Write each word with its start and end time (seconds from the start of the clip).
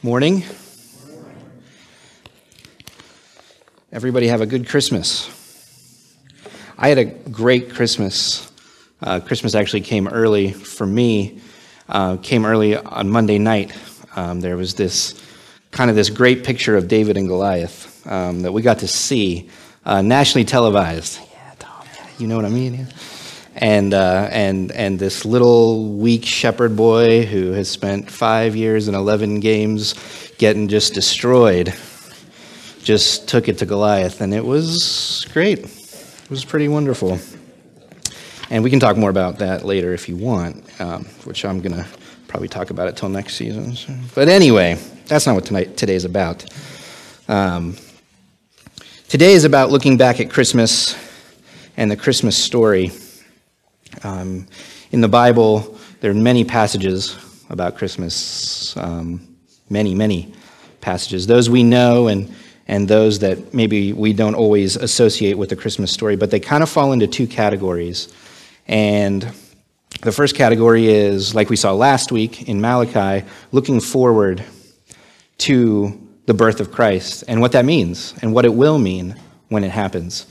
Morning. 0.00 0.44
Everybody 3.90 4.28
have 4.28 4.40
a 4.40 4.46
good 4.46 4.68
Christmas. 4.68 5.28
I 6.78 6.88
had 6.88 6.98
a 6.98 7.04
great 7.04 7.70
Christmas. 7.70 8.48
Uh, 9.02 9.18
Christmas 9.18 9.56
actually 9.56 9.80
came 9.80 10.06
early 10.06 10.52
for 10.52 10.86
me. 10.86 11.40
Uh, 11.88 12.16
came 12.18 12.46
early 12.46 12.76
on 12.76 13.10
Monday 13.10 13.38
night. 13.38 13.72
Um, 14.14 14.40
there 14.40 14.56
was 14.56 14.76
this 14.76 15.20
kind 15.72 15.90
of 15.90 15.96
this 15.96 16.10
great 16.10 16.44
picture 16.44 16.76
of 16.76 16.86
David 16.86 17.16
and 17.16 17.26
Goliath 17.26 18.06
um, 18.06 18.42
that 18.42 18.52
we 18.52 18.62
got 18.62 18.78
to 18.78 18.88
see, 18.88 19.50
uh, 19.84 20.00
nationally 20.00 20.44
televised. 20.44 21.18
Yeah, 21.32 21.54
Tom, 21.58 21.84
yeah, 21.92 22.06
you 22.18 22.28
know 22.28 22.36
what 22.36 22.44
I 22.44 22.50
mean. 22.50 22.74
Yeah. 22.74 22.86
And 23.60 23.92
uh, 23.92 24.28
and 24.30 24.70
and 24.72 24.98
this 24.98 25.24
little 25.24 25.94
weak 25.94 26.24
shepherd 26.24 26.76
boy 26.76 27.26
who 27.26 27.52
has 27.52 27.68
spent 27.68 28.08
five 28.08 28.54
years 28.54 28.86
and 28.86 28.96
eleven 28.96 29.40
games 29.40 29.94
getting 30.38 30.68
just 30.68 30.94
destroyed 30.94 31.74
just 32.88 33.28
took 33.28 33.48
it 33.48 33.58
to 33.58 33.66
Goliath, 33.66 34.22
and 34.22 34.32
it 34.32 34.44
was 34.44 35.26
great. 35.34 35.58
It 35.58 36.30
was 36.30 36.44
pretty 36.44 36.68
wonderful. 36.68 37.18
And 38.48 38.64
we 38.64 38.70
can 38.70 38.80
talk 38.80 38.96
more 38.96 39.10
about 39.10 39.40
that 39.40 39.64
later 39.64 39.92
if 39.92 40.08
you 40.08 40.16
want, 40.16 40.64
um, 40.80 41.04
which 41.24 41.44
I'm 41.44 41.60
to 41.60 41.86
probably 42.28 42.48
talk 42.48 42.70
about 42.70 42.88
it 42.88 42.96
till 42.96 43.10
next 43.10 43.34
season. 43.34 43.74
So. 43.74 43.92
But 44.14 44.28
anyway, 44.28 44.78
that's 45.06 45.26
not 45.26 45.34
what 45.34 45.44
tonight, 45.44 45.76
today 45.76 45.96
is 45.96 46.06
about. 46.06 46.46
Um, 47.28 47.76
today 49.08 49.32
is 49.32 49.44
about 49.44 49.70
looking 49.70 49.98
back 49.98 50.18
at 50.20 50.30
Christmas 50.30 50.96
and 51.76 51.90
the 51.90 51.96
Christmas 51.96 52.36
story. 52.36 52.90
Um, 54.04 54.46
in 54.92 55.00
the 55.00 55.08
Bible, 55.08 55.76
there 56.00 56.10
are 56.10 56.14
many 56.14 56.44
passages 56.44 57.16
about 57.50 57.76
Christmas, 57.76 58.76
um, 58.76 59.36
many, 59.70 59.94
many 59.94 60.32
passages. 60.80 61.26
Those 61.26 61.50
we 61.50 61.62
know 61.62 62.08
and 62.08 62.32
and 62.68 62.86
those 62.86 63.18
that 63.20 63.54
maybe 63.54 63.94
we 63.94 64.12
don't 64.12 64.34
always 64.34 64.76
associate 64.76 65.38
with 65.38 65.48
the 65.48 65.56
Christmas 65.56 65.90
story, 65.90 66.16
but 66.16 66.30
they 66.30 66.38
kind 66.38 66.62
of 66.62 66.68
fall 66.68 66.92
into 66.92 67.06
two 67.06 67.26
categories. 67.26 68.12
And 68.66 69.22
the 70.02 70.12
first 70.12 70.36
category 70.36 70.86
is, 70.86 71.34
like 71.34 71.48
we 71.48 71.56
saw 71.56 71.72
last 71.72 72.12
week 72.12 72.46
in 72.46 72.60
Malachi, 72.60 73.26
looking 73.52 73.80
forward 73.80 74.44
to 75.38 76.08
the 76.26 76.34
birth 76.34 76.60
of 76.60 76.70
Christ 76.70 77.24
and 77.26 77.40
what 77.40 77.52
that 77.52 77.64
means 77.64 78.12
and 78.20 78.34
what 78.34 78.44
it 78.44 78.52
will 78.52 78.78
mean 78.78 79.16
when 79.48 79.64
it 79.64 79.70
happens. 79.70 80.26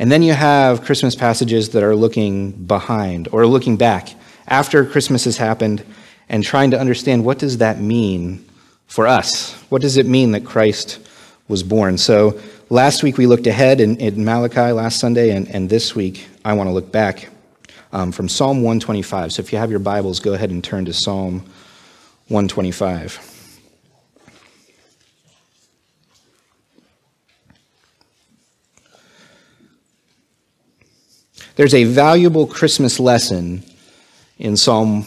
And 0.00 0.10
then 0.10 0.24
you 0.24 0.32
have 0.32 0.82
Christmas 0.82 1.14
passages 1.14 1.68
that 1.68 1.84
are 1.84 1.94
looking 1.94 2.50
behind 2.50 3.28
or 3.30 3.46
looking 3.46 3.76
back 3.76 4.14
after 4.48 4.84
Christmas 4.84 5.24
has 5.26 5.36
happened 5.36 5.84
and 6.28 6.42
trying 6.42 6.72
to 6.72 6.80
understand 6.80 7.24
what 7.24 7.38
does 7.38 7.58
that 7.58 7.78
mean 7.80 8.44
for 8.88 9.06
us? 9.06 9.52
What 9.68 9.82
does 9.82 9.96
it 9.96 10.06
mean 10.06 10.32
that 10.32 10.44
Christ 10.44 10.98
was 11.50 11.62
born. 11.64 11.98
So 11.98 12.40
last 12.70 13.02
week 13.02 13.18
we 13.18 13.26
looked 13.26 13.48
ahead 13.48 13.80
in, 13.80 13.96
in 13.96 14.24
Malachi 14.24 14.72
last 14.72 15.00
Sunday, 15.00 15.34
and, 15.34 15.48
and 15.48 15.68
this 15.68 15.94
week 15.96 16.28
I 16.44 16.54
want 16.54 16.68
to 16.68 16.72
look 16.72 16.92
back 16.92 17.28
um, 17.92 18.12
from 18.12 18.28
Psalm 18.28 18.58
125. 18.58 19.32
So 19.32 19.40
if 19.40 19.52
you 19.52 19.58
have 19.58 19.68
your 19.68 19.80
Bibles, 19.80 20.20
go 20.20 20.32
ahead 20.32 20.50
and 20.50 20.62
turn 20.62 20.84
to 20.84 20.92
Psalm 20.92 21.40
125. 22.28 23.39
There's 31.60 31.74
a 31.74 31.84
valuable 31.84 32.46
Christmas 32.46 32.98
lesson 32.98 33.62
in 34.38 34.56
Psalm 34.56 35.02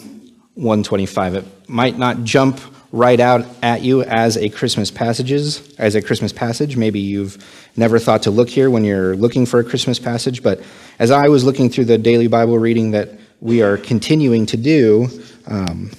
125. 0.54 1.34
It 1.34 1.44
might 1.68 1.98
not 1.98 2.22
jump 2.22 2.60
right 2.92 3.18
out 3.18 3.44
at 3.60 3.82
you 3.82 4.04
as 4.04 4.36
a 4.36 4.48
Christmas 4.50 4.88
passages, 4.88 5.74
as 5.78 5.96
a 5.96 6.00
Christmas 6.00 6.32
passage. 6.32 6.76
Maybe 6.76 7.00
you've 7.00 7.44
never 7.76 7.98
thought 7.98 8.22
to 8.22 8.30
look 8.30 8.48
here 8.48 8.70
when 8.70 8.84
you're 8.84 9.16
looking 9.16 9.46
for 9.46 9.58
a 9.58 9.64
Christmas 9.64 9.98
passage, 9.98 10.44
but 10.44 10.62
as 11.00 11.10
I 11.10 11.26
was 11.26 11.42
looking 11.42 11.70
through 11.70 11.86
the 11.86 11.98
daily 11.98 12.28
Bible 12.28 12.56
reading 12.56 12.92
that 12.92 13.08
we 13.40 13.60
are 13.60 13.76
continuing 13.76 14.46
to 14.46 14.56
do, 14.56 15.08
um, 15.48 15.90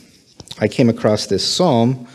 I 0.60 0.70
came 0.70 0.88
across 0.88 1.26
this 1.26 1.46
psalm, 1.46 2.08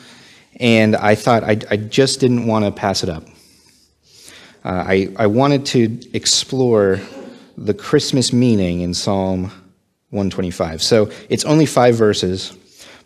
and 0.58 0.96
I 0.96 1.14
thought 1.14 1.44
I, 1.44 1.58
I 1.70 1.76
just 1.76 2.20
didn't 2.20 2.46
want 2.46 2.64
to 2.64 2.72
pass 2.72 3.02
it 3.02 3.10
up. 3.10 3.24
Uh, 4.64 4.84
I, 4.86 5.08
I 5.18 5.26
wanted 5.26 5.66
to 5.66 6.00
explore 6.14 7.00
the 7.56 7.74
Christmas 7.74 8.32
meaning 8.32 8.80
in 8.80 8.94
Psalm 8.94 9.44
125. 10.10 10.82
So 10.82 11.10
it's 11.28 11.44
only 11.44 11.66
five 11.66 11.94
verses. 11.94 12.56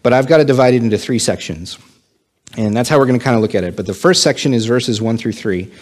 But 0.03 0.13
I've 0.13 0.27
got 0.27 0.37
to 0.37 0.45
divide 0.45 0.75
it 0.75 0.83
into 0.83 0.99
three 0.99 1.19
sections. 1.19 1.79
And 2.57 2.77
that's 2.77 2.89
how 2.89 2.99
we're 2.99 3.07
going 3.07 3.19
to 3.19 3.25
kind 3.25 3.35
of 3.35 3.43
look 3.43 3.55
at 3.55 3.65
it. 3.65 3.75
But 3.75 3.87
the 3.87 3.95
first 3.95 4.23
section 4.23 4.53
is 4.53 4.67
verses 4.67 5.01
1 5.01 5.17
through 5.17 5.33
3. 5.33 5.73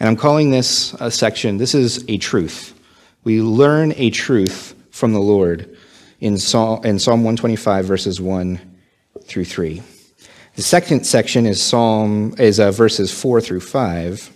And 0.00 0.08
I'm 0.08 0.16
calling 0.16 0.50
this 0.50 0.94
a 0.94 1.10
section, 1.10 1.58
this 1.58 1.74
is 1.74 2.04
a 2.08 2.16
truth. 2.16 2.78
We 3.24 3.42
learn 3.42 3.92
a 3.96 4.10
truth 4.10 4.74
from 4.90 5.12
the 5.12 5.20
Lord 5.20 5.76
in 6.20 6.38
Psalm, 6.38 6.84
in 6.84 6.98
Psalm 6.98 7.20
125, 7.20 7.84
verses 7.84 8.20
1 8.20 8.60
through 9.24 9.44
3. 9.44 9.82
The 10.54 10.62
second 10.62 11.04
section 11.04 11.44
is 11.44 11.60
Psalm 11.60 12.34
is 12.38 12.60
uh, 12.60 12.70
verses 12.70 13.12
4 13.12 13.40
through 13.40 13.60
5. 13.60 14.30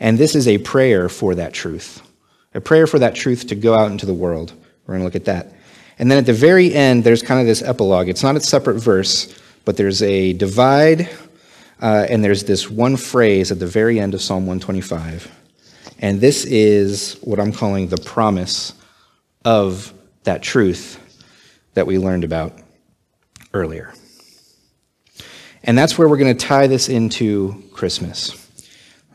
And 0.00 0.18
this 0.18 0.34
is 0.34 0.46
a 0.46 0.58
prayer 0.58 1.08
for 1.08 1.34
that 1.34 1.52
truth. 1.52 2.02
A 2.54 2.60
prayer 2.60 2.86
for 2.86 2.98
that 2.98 3.14
truth 3.14 3.46
to 3.48 3.54
go 3.54 3.74
out 3.74 3.90
into 3.90 4.06
the 4.06 4.14
world. 4.14 4.52
We're 4.86 4.94
going 4.94 5.00
to 5.00 5.04
look 5.04 5.16
at 5.16 5.26
that. 5.26 5.54
And 5.98 6.10
then 6.10 6.18
at 6.18 6.26
the 6.26 6.32
very 6.32 6.74
end, 6.74 7.04
there's 7.04 7.22
kind 7.22 7.40
of 7.40 7.46
this 7.46 7.62
epilogue. 7.62 8.08
It's 8.08 8.22
not 8.22 8.34
a 8.34 8.40
separate 8.40 8.80
verse, 8.80 9.38
but 9.64 9.76
there's 9.76 10.02
a 10.02 10.32
divide, 10.32 11.08
uh, 11.80 12.06
and 12.08 12.24
there's 12.24 12.44
this 12.44 12.70
one 12.70 12.96
phrase 12.96 13.52
at 13.52 13.58
the 13.58 13.66
very 13.66 14.00
end 14.00 14.14
of 14.14 14.22
Psalm 14.22 14.46
125. 14.46 15.30
And 16.00 16.20
this 16.20 16.44
is 16.46 17.18
what 17.20 17.38
I'm 17.38 17.52
calling 17.52 17.88
the 17.88 17.98
promise 17.98 18.72
of 19.44 19.92
that 20.24 20.42
truth 20.42 20.98
that 21.74 21.86
we 21.86 21.98
learned 21.98 22.24
about 22.24 22.54
earlier. 23.52 23.92
And 25.62 25.76
that's 25.76 25.98
where 25.98 26.08
we're 26.08 26.16
going 26.16 26.36
to 26.36 26.46
tie 26.46 26.66
this 26.66 26.88
into 26.88 27.62
Christmas. 27.72 28.48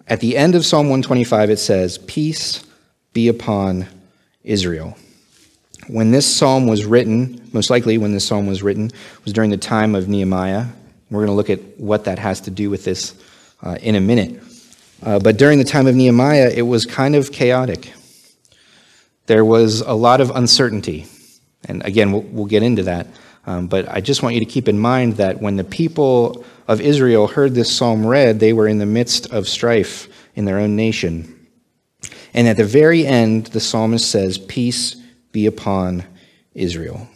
At 0.07 0.19
the 0.19 0.37
end 0.37 0.53
of 0.53 0.63
Psalm 0.63 0.85
125, 0.85 1.49
it 1.49 1.57
says, 1.57 1.97
Peace 1.97 2.63
be 3.15 3.29
upon 3.29 3.87
Israel. 4.43 4.95
When 5.87 6.11
this 6.11 6.27
psalm 6.27 6.67
was 6.67 6.85
written, 6.85 7.49
most 7.53 7.69
likely 7.69 7.97
when 7.97 8.11
this 8.11 8.27
psalm 8.27 8.45
was 8.45 8.61
written, 8.61 8.91
was 9.23 9.31
during 9.31 9.51
the 9.51 9.57
time 9.57 9.95
of 9.95 10.09
Nehemiah. 10.09 10.65
We're 11.09 11.25
going 11.25 11.27
to 11.27 11.33
look 11.33 11.49
at 11.49 11.79
what 11.79 12.03
that 12.03 12.19
has 12.19 12.41
to 12.41 12.51
do 12.51 12.69
with 12.69 12.83
this 12.83 13.15
uh, 13.63 13.77
in 13.81 13.95
a 13.95 14.01
minute. 14.01 14.43
Uh, 15.01 15.19
but 15.19 15.37
during 15.37 15.59
the 15.59 15.63
time 15.63 15.87
of 15.87 15.95
Nehemiah, 15.95 16.51
it 16.53 16.63
was 16.63 16.85
kind 16.85 17.15
of 17.15 17.31
chaotic. 17.31 17.93
There 19.27 19.45
was 19.45 19.79
a 19.79 19.93
lot 19.93 20.19
of 20.19 20.31
uncertainty. 20.31 21.05
And 21.63 21.85
again, 21.85 22.11
we'll, 22.11 22.23
we'll 22.23 22.45
get 22.45 22.63
into 22.63 22.83
that. 22.83 23.07
Um, 23.47 23.67
but 23.67 23.87
I 23.87 24.01
just 24.01 24.23
want 24.23 24.35
you 24.35 24.41
to 24.41 24.45
keep 24.45 24.67
in 24.67 24.77
mind 24.77 25.17
that 25.17 25.41
when 25.41 25.55
the 25.55 25.63
people 25.63 26.43
of 26.67 26.81
Israel 26.81 27.27
heard 27.27 27.55
this 27.55 27.73
psalm 27.73 28.05
read, 28.05 28.41
they 28.41 28.51
were 28.51 28.67
in 28.67 28.79
the 28.79 28.85
midst 28.85 29.31
of 29.31 29.47
strife 29.47 30.09
in 30.35 30.43
their 30.43 30.59
own 30.59 30.75
nation. 30.75 31.31
And 32.35 32.49
at 32.49 32.57
the 32.57 32.65
very 32.65 33.07
end, 33.07 33.47
the 33.47 33.61
psalmist 33.61 34.11
says, 34.11 34.37
Peace 34.37 34.95
be 35.31 35.45
upon 35.45 36.03
Israel. 36.53 37.07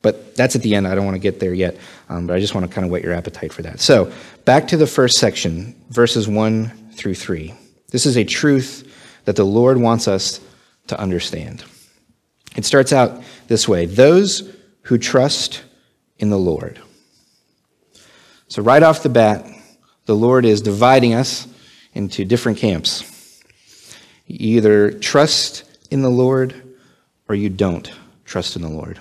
But 0.00 0.36
that's 0.36 0.54
at 0.54 0.62
the 0.62 0.76
end. 0.76 0.86
I 0.86 0.94
don't 0.94 1.04
want 1.04 1.16
to 1.16 1.20
get 1.20 1.40
there 1.40 1.52
yet, 1.52 1.76
um, 2.08 2.28
but 2.28 2.36
I 2.36 2.40
just 2.40 2.54
want 2.54 2.68
to 2.68 2.72
kind 2.72 2.84
of 2.84 2.92
whet 2.92 3.02
your 3.02 3.12
appetite 3.12 3.52
for 3.52 3.62
that. 3.62 3.80
So, 3.80 4.12
back 4.44 4.68
to 4.68 4.76
the 4.76 4.86
first 4.86 5.18
section, 5.18 5.74
verses 5.90 6.28
1 6.28 6.92
through 6.92 7.16
3. 7.16 7.52
This 7.90 8.06
is 8.06 8.16
a 8.16 8.22
truth 8.22 8.92
that 9.24 9.34
the 9.34 9.44
Lord 9.44 9.76
wants 9.76 10.06
us 10.06 10.40
to 10.86 10.98
understand. 11.00 11.64
It 12.54 12.64
starts 12.64 12.92
out 12.92 13.24
this 13.48 13.66
way 13.66 13.86
Those 13.86 14.54
who 14.82 14.98
trust 14.98 15.64
in 16.18 16.30
the 16.30 16.38
Lord. 16.38 16.80
So, 18.46 18.62
right 18.62 18.84
off 18.84 19.02
the 19.02 19.08
bat, 19.08 19.44
the 20.04 20.14
Lord 20.14 20.44
is 20.44 20.60
dividing 20.60 21.14
us 21.14 21.48
into 21.92 22.24
different 22.24 22.58
camps. 22.58 23.15
You 24.26 24.58
either 24.58 24.90
trust 24.92 25.64
in 25.90 26.02
the 26.02 26.10
Lord 26.10 26.54
or 27.28 27.34
you 27.34 27.48
don't 27.48 27.90
trust 28.24 28.56
in 28.56 28.62
the 28.62 28.68
Lord. 28.68 28.98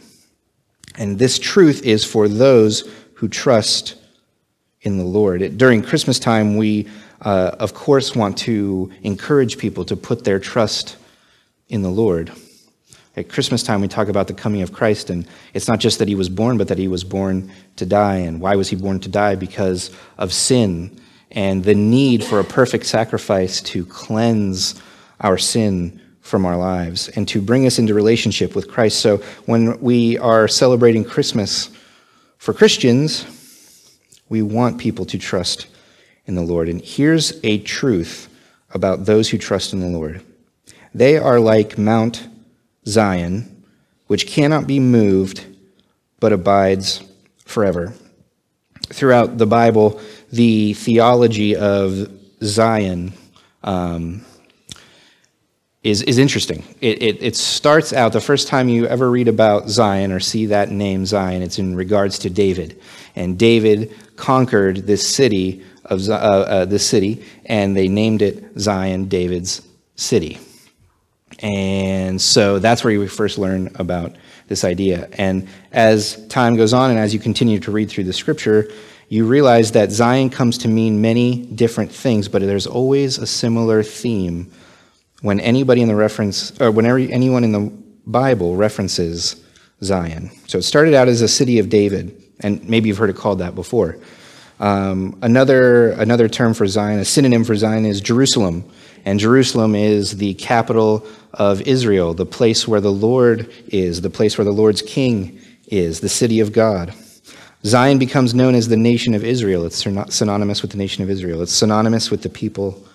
And 0.98 1.20
this 1.20 1.40
truth 1.40 1.84
is 1.84 2.06
for 2.06 2.28
those 2.28 2.90
who 3.16 3.28
trust 3.28 3.96
in 4.82 4.98
the 4.98 5.04
Lord. 5.04 5.58
During 5.58 5.82
Christmas 5.82 6.20
time, 6.20 6.58
we, 6.58 6.88
uh, 7.22 7.56
of 7.60 7.74
course, 7.74 8.16
want 8.16 8.38
to 8.40 8.92
encourage 9.02 9.58
people 9.58 9.84
to 9.86 9.96
put 9.96 10.24
their 10.24 10.40
trust 10.40 10.98
in 11.70 11.82
the 11.82 11.90
Lord. 11.90 12.32
At 13.18 13.30
Christmas 13.30 13.64
time, 13.64 13.82
we 13.82 13.88
talk 13.88 14.10
about 14.10 14.28
the 14.28 14.34
coming 14.34 14.62
of 14.62 14.74
Christ, 14.74 15.10
and 15.10 15.28
it's 15.54 15.68
not 15.68 15.80
just 15.80 16.00
that 16.00 16.08
he 16.08 16.16
was 16.16 16.30
born, 16.30 16.58
but 16.58 16.68
that 16.68 16.78
he 16.78 16.88
was 16.88 17.04
born 17.04 17.52
to 17.78 17.86
die. 17.86 18.18
And 18.18 18.42
why 18.42 18.56
was 18.56 18.70
he 18.70 18.76
born 18.76 19.00
to 19.00 19.10
die? 19.10 19.36
Because 19.36 19.90
of 20.18 20.34
sin 20.34 21.00
and 21.32 21.64
the 21.64 21.76
need 21.76 22.24
for 22.24 22.40
a 22.40 22.44
perfect 22.44 22.86
sacrifice 22.86 23.62
to 23.62 23.86
cleanse 23.86 24.82
our 25.22 25.38
sin 25.38 26.02
from 26.22 26.46
our 26.46 26.58
lives 26.58 27.08
and 27.10 27.28
to 27.28 27.42
bring 27.42 27.68
us 27.68 27.78
into 27.78 27.94
relationship 27.94 28.56
with 28.56 28.70
Christ. 28.70 29.00
So 29.00 29.18
when 29.46 29.80
we 29.80 30.18
are 30.18 30.48
celebrating 30.48 31.04
Christmas 31.04 31.70
for 32.38 32.54
Christians, 32.54 33.26
We 34.28 34.42
want 34.42 34.80
people 34.80 35.06
to 35.06 35.20
trust 35.20 35.68
in 36.26 36.34
the 36.34 36.42
Lord. 36.42 36.68
And 36.68 36.82
here's 36.82 37.40
a 37.44 37.60
truth 37.60 38.28
about 38.72 39.06
those 39.06 39.30
who 39.30 39.38
trust 39.38 39.74
in 39.74 39.80
the 39.80 39.88
Lord 39.88 40.24
they 40.94 41.18
are 41.18 41.40
like 41.40 41.78
Mount 41.78 42.28
Zion, 42.88 43.64
which 44.08 44.28
cannot 44.28 44.66
be 44.66 44.80
moved 44.80 45.46
but 46.20 46.32
abides 46.32 47.04
forever. 47.46 47.94
Throughout 48.88 49.38
the 49.38 49.46
Bible, 49.46 50.00
the 50.32 50.74
theology 50.74 51.56
of 51.56 52.10
Zion 52.42 53.14
um, 53.64 54.24
is, 55.86 56.02
is 56.02 56.18
interesting. 56.18 56.64
It, 56.82 57.04
it, 57.04 57.18
it, 57.22 57.36
starts 57.36 57.94
out, 57.94 58.12
the 58.12 58.20
first 58.20 58.48
time 58.48 58.70
you 58.70 58.88
ever 58.88 59.12
read 59.12 59.28
about 59.28 59.70
Zion 59.70 60.12
or 60.12 60.20
see 60.20 60.48
that 60.48 60.72
name 60.72 61.06
Zion, 61.06 61.44
it's 61.44 61.60
in 61.60 61.76
regards 61.76 62.18
to 62.20 62.30
David. 62.32 62.82
And 63.16 63.38
David 63.38 63.94
conquered 64.16 64.88
this 64.88 65.08
city 65.08 65.64
of 65.86 66.10
uh, 66.10 66.14
uh, 66.14 66.66
this 66.66 66.90
city, 66.90 67.24
and 67.46 67.78
they 67.78 67.88
named 67.88 68.24
it 68.24 68.60
Zion, 68.60 69.08
David's 69.10 69.62
city. 69.96 70.40
And 71.38 72.20
so 72.20 72.58
that's 72.58 72.84
where 72.84 72.92
you 72.92 73.08
first 73.08 73.38
learn 73.38 73.72
about 73.76 74.16
this 74.48 74.64
idea. 74.64 75.08
And 75.14 75.48
as 75.72 76.26
time 76.30 76.56
goes 76.56 76.74
on, 76.74 76.90
and 76.90 76.98
as 76.98 77.14
you 77.14 77.20
continue 77.20 77.60
to 77.60 77.72
read 77.72 77.92
through 77.92 78.06
the 78.06 78.14
scripture, 78.14 78.72
you 79.10 79.28
realize 79.28 79.74
that 79.74 79.92
Zion 79.92 80.32
comes 80.32 80.58
to 80.60 80.68
mean 80.68 81.00
many 81.00 81.46
different 81.46 81.92
things, 81.92 82.28
but 82.28 82.42
there's 82.42 82.66
always 82.66 83.20
a 83.20 83.28
similar 83.28 83.84
theme 83.84 84.52
when 85.26 85.40
anybody 85.40 85.82
in 85.82 85.88
the 85.88 85.96
reference, 85.96 86.54
or 86.62 86.70
whenever 86.70 87.00
anyone 87.00 87.44
in 87.44 87.52
the 87.52 87.72
Bible 88.06 88.56
references 88.56 89.44
Zion. 89.82 90.30
So 90.46 90.60
it 90.60 90.62
started 90.62 90.94
out 90.94 91.08
as 91.08 91.22
a 91.22 91.28
city 91.28 91.58
of 91.58 91.68
David, 91.68 92.22
and 92.42 92.64
maybe 92.70 92.90
you've 92.90 93.00
heard 93.00 93.10
it 93.10 93.16
called 93.16 93.40
that 93.40 93.56
before. 93.56 93.98
Um, 94.60 95.18
another, 95.24 95.94
another 95.94 96.30
term 96.30 96.54
for 96.54 96.68
Zion, 96.68 97.00
a 97.00 97.06
synonym 97.06 97.44
for 97.44 97.56
Zion, 97.56 97.88
is 97.88 98.02
Jerusalem. 98.02 98.70
And 99.04 99.20
Jerusalem 99.20 99.74
is 99.74 100.18
the 100.18 100.36
capital 100.36 101.04
of 101.34 101.60
Israel, 101.64 102.14
the 102.14 102.28
place 102.28 102.68
where 102.68 102.80
the 102.80 102.92
Lord 102.92 103.52
is, 103.70 104.02
the 104.02 104.12
place 104.12 104.38
where 104.38 104.46
the 104.46 104.54
Lord's 104.54 104.84
king 104.84 105.40
is, 105.66 106.02
the 106.02 106.08
city 106.08 106.40
of 106.40 106.52
God. 106.52 106.94
Zion 107.64 107.98
becomes 107.98 108.36
known 108.36 108.54
as 108.54 108.68
the 108.68 108.78
nation 108.78 109.16
of 109.16 109.24
Israel. 109.24 109.66
It's 109.66 109.84
synonymous 110.16 110.62
with 110.62 110.70
the 110.70 110.78
nation 110.78 111.04
of 111.04 111.10
Israel. 111.10 111.42
It's 111.42 111.52
synonymous 111.52 112.12
with 112.12 112.22
the 112.22 112.30
people 112.30 112.88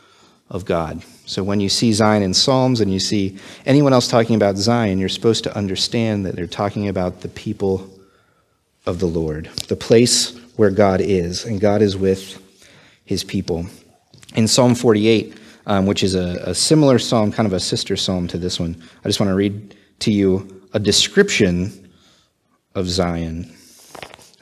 of 0.50 0.64
God. 0.64 1.02
So 1.26 1.44
when 1.44 1.60
you 1.60 1.68
see 1.68 1.92
Zion 1.92 2.22
in 2.22 2.34
Psalms 2.34 2.80
and 2.80 2.92
you 2.92 2.98
see 2.98 3.38
anyone 3.64 3.92
else 3.92 4.08
talking 4.08 4.34
about 4.34 4.56
Zion, 4.56 4.98
you're 4.98 5.08
supposed 5.08 5.44
to 5.44 5.56
understand 5.56 6.26
that 6.26 6.34
they're 6.34 6.46
talking 6.46 6.88
about 6.88 7.20
the 7.20 7.28
people 7.28 7.88
of 8.84 8.98
the 8.98 9.06
Lord, 9.06 9.46
the 9.68 9.76
place 9.76 10.36
where 10.56 10.70
God 10.70 11.00
is, 11.00 11.44
and 11.44 11.60
God 11.60 11.82
is 11.82 11.96
with 11.96 12.42
his 13.04 13.22
people. 13.22 13.66
In 14.34 14.48
Psalm 14.48 14.74
48, 14.74 15.36
um, 15.66 15.86
which 15.86 16.02
is 16.02 16.14
a, 16.14 16.42
a 16.46 16.54
similar 16.54 16.98
psalm, 16.98 17.30
kind 17.30 17.46
of 17.46 17.52
a 17.52 17.60
sister 17.60 17.96
psalm 17.96 18.26
to 18.28 18.38
this 18.38 18.58
one, 18.58 18.76
I 19.04 19.08
just 19.08 19.20
want 19.20 19.30
to 19.30 19.36
read 19.36 19.76
to 20.00 20.12
you 20.12 20.62
a 20.72 20.78
description 20.80 21.90
of 22.74 22.88
Zion. 22.88 23.42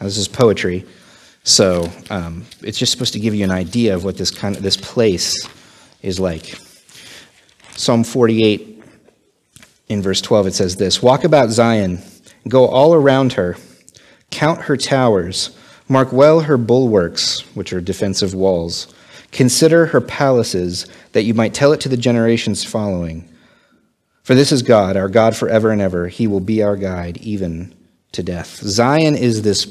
Now, 0.01 0.07
this 0.07 0.17
is 0.17 0.29
poetry, 0.29 0.87
so 1.43 1.91
um, 2.11 2.47
it's 2.63 2.79
just 2.79 2.93
supposed 2.93 3.13
to 3.15 3.21
give 3.21 3.35
you 3.35 3.45
an 3.45 3.51
idea 3.51 3.95
of 3.95 4.05
what 4.05 4.17
this 4.17 4.31
kind 4.31 4.57
of 4.57 4.63
this 4.63 4.77
place 4.77 5.49
is 6.03 6.21
like. 6.21 6.59
Psalm 7.77 8.05
48, 8.05 8.83
in 9.89 10.03
verse 10.03 10.21
12, 10.21 10.49
it 10.49 10.55
says 10.55 10.77
this: 10.77 11.03
"Walk 11.03 11.25
about 11.25 11.51
Zion, 11.51 12.01
go 12.49 12.67
all 12.67 12.95
around 12.95 13.35
her, 13.35 13.57
count 14.31 14.63
her 14.63 14.77
towers, 14.77 15.51
mark 15.89 16.13
well 16.13 16.41
her 16.41 16.59
bulwarks, 16.59 17.41
which 17.55 17.73
are 17.73 17.81
defensive 17.81 18.35
walls." 18.35 18.89
Consider 19.31 19.87
her 19.87 20.01
palaces, 20.01 20.87
that 21.13 21.25
you 21.25 21.35
might 21.35 21.53
tell 21.53 21.73
it 21.73 21.81
to 21.81 21.89
the 21.89 21.99
generations 21.99 22.65
following. 22.65 23.29
For 24.23 24.35
this 24.35 24.53
is 24.53 24.63
God, 24.63 24.97
our 24.97 25.09
God 25.09 25.37
forever 25.37 25.71
and 25.71 25.83
ever. 25.83 26.09
He 26.09 26.27
will 26.27 26.41
be 26.41 26.63
our 26.63 26.77
guide, 26.77 27.19
even 27.19 27.75
to 28.13 28.23
death. 28.23 28.61
Zion 28.63 29.17
is 29.17 29.43
this 29.43 29.69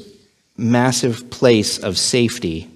massive 0.56 1.28
place 1.30 1.78
of 1.78 1.98
safety 1.98 2.68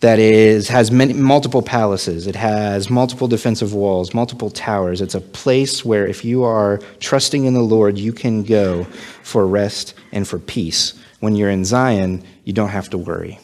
that 0.00 0.18
is 0.18 0.68
has 0.68 0.90
many, 0.90 1.12
multiple 1.12 1.62
palaces. 1.62 2.26
It 2.26 2.36
has 2.36 2.88
multiple 2.88 3.28
defensive 3.28 3.74
walls, 3.74 4.14
multiple 4.14 4.50
towers. 4.50 5.02
It's 5.02 5.14
a 5.14 5.20
place 5.20 5.84
where 5.84 6.06
if 6.06 6.24
you 6.24 6.42
are 6.42 6.78
trusting 7.00 7.44
in 7.44 7.54
the 7.54 7.60
Lord, 7.60 7.98
you 7.98 8.12
can 8.12 8.42
go 8.42 8.84
for 9.22 9.46
rest 9.46 9.94
and 10.12 10.26
for 10.26 10.38
peace. 10.38 10.98
When 11.20 11.36
you're 11.36 11.50
in 11.50 11.66
Zion, 11.66 12.24
you 12.44 12.54
don't 12.54 12.70
have 12.70 12.88
to 12.90 12.98
worry. 12.98 13.38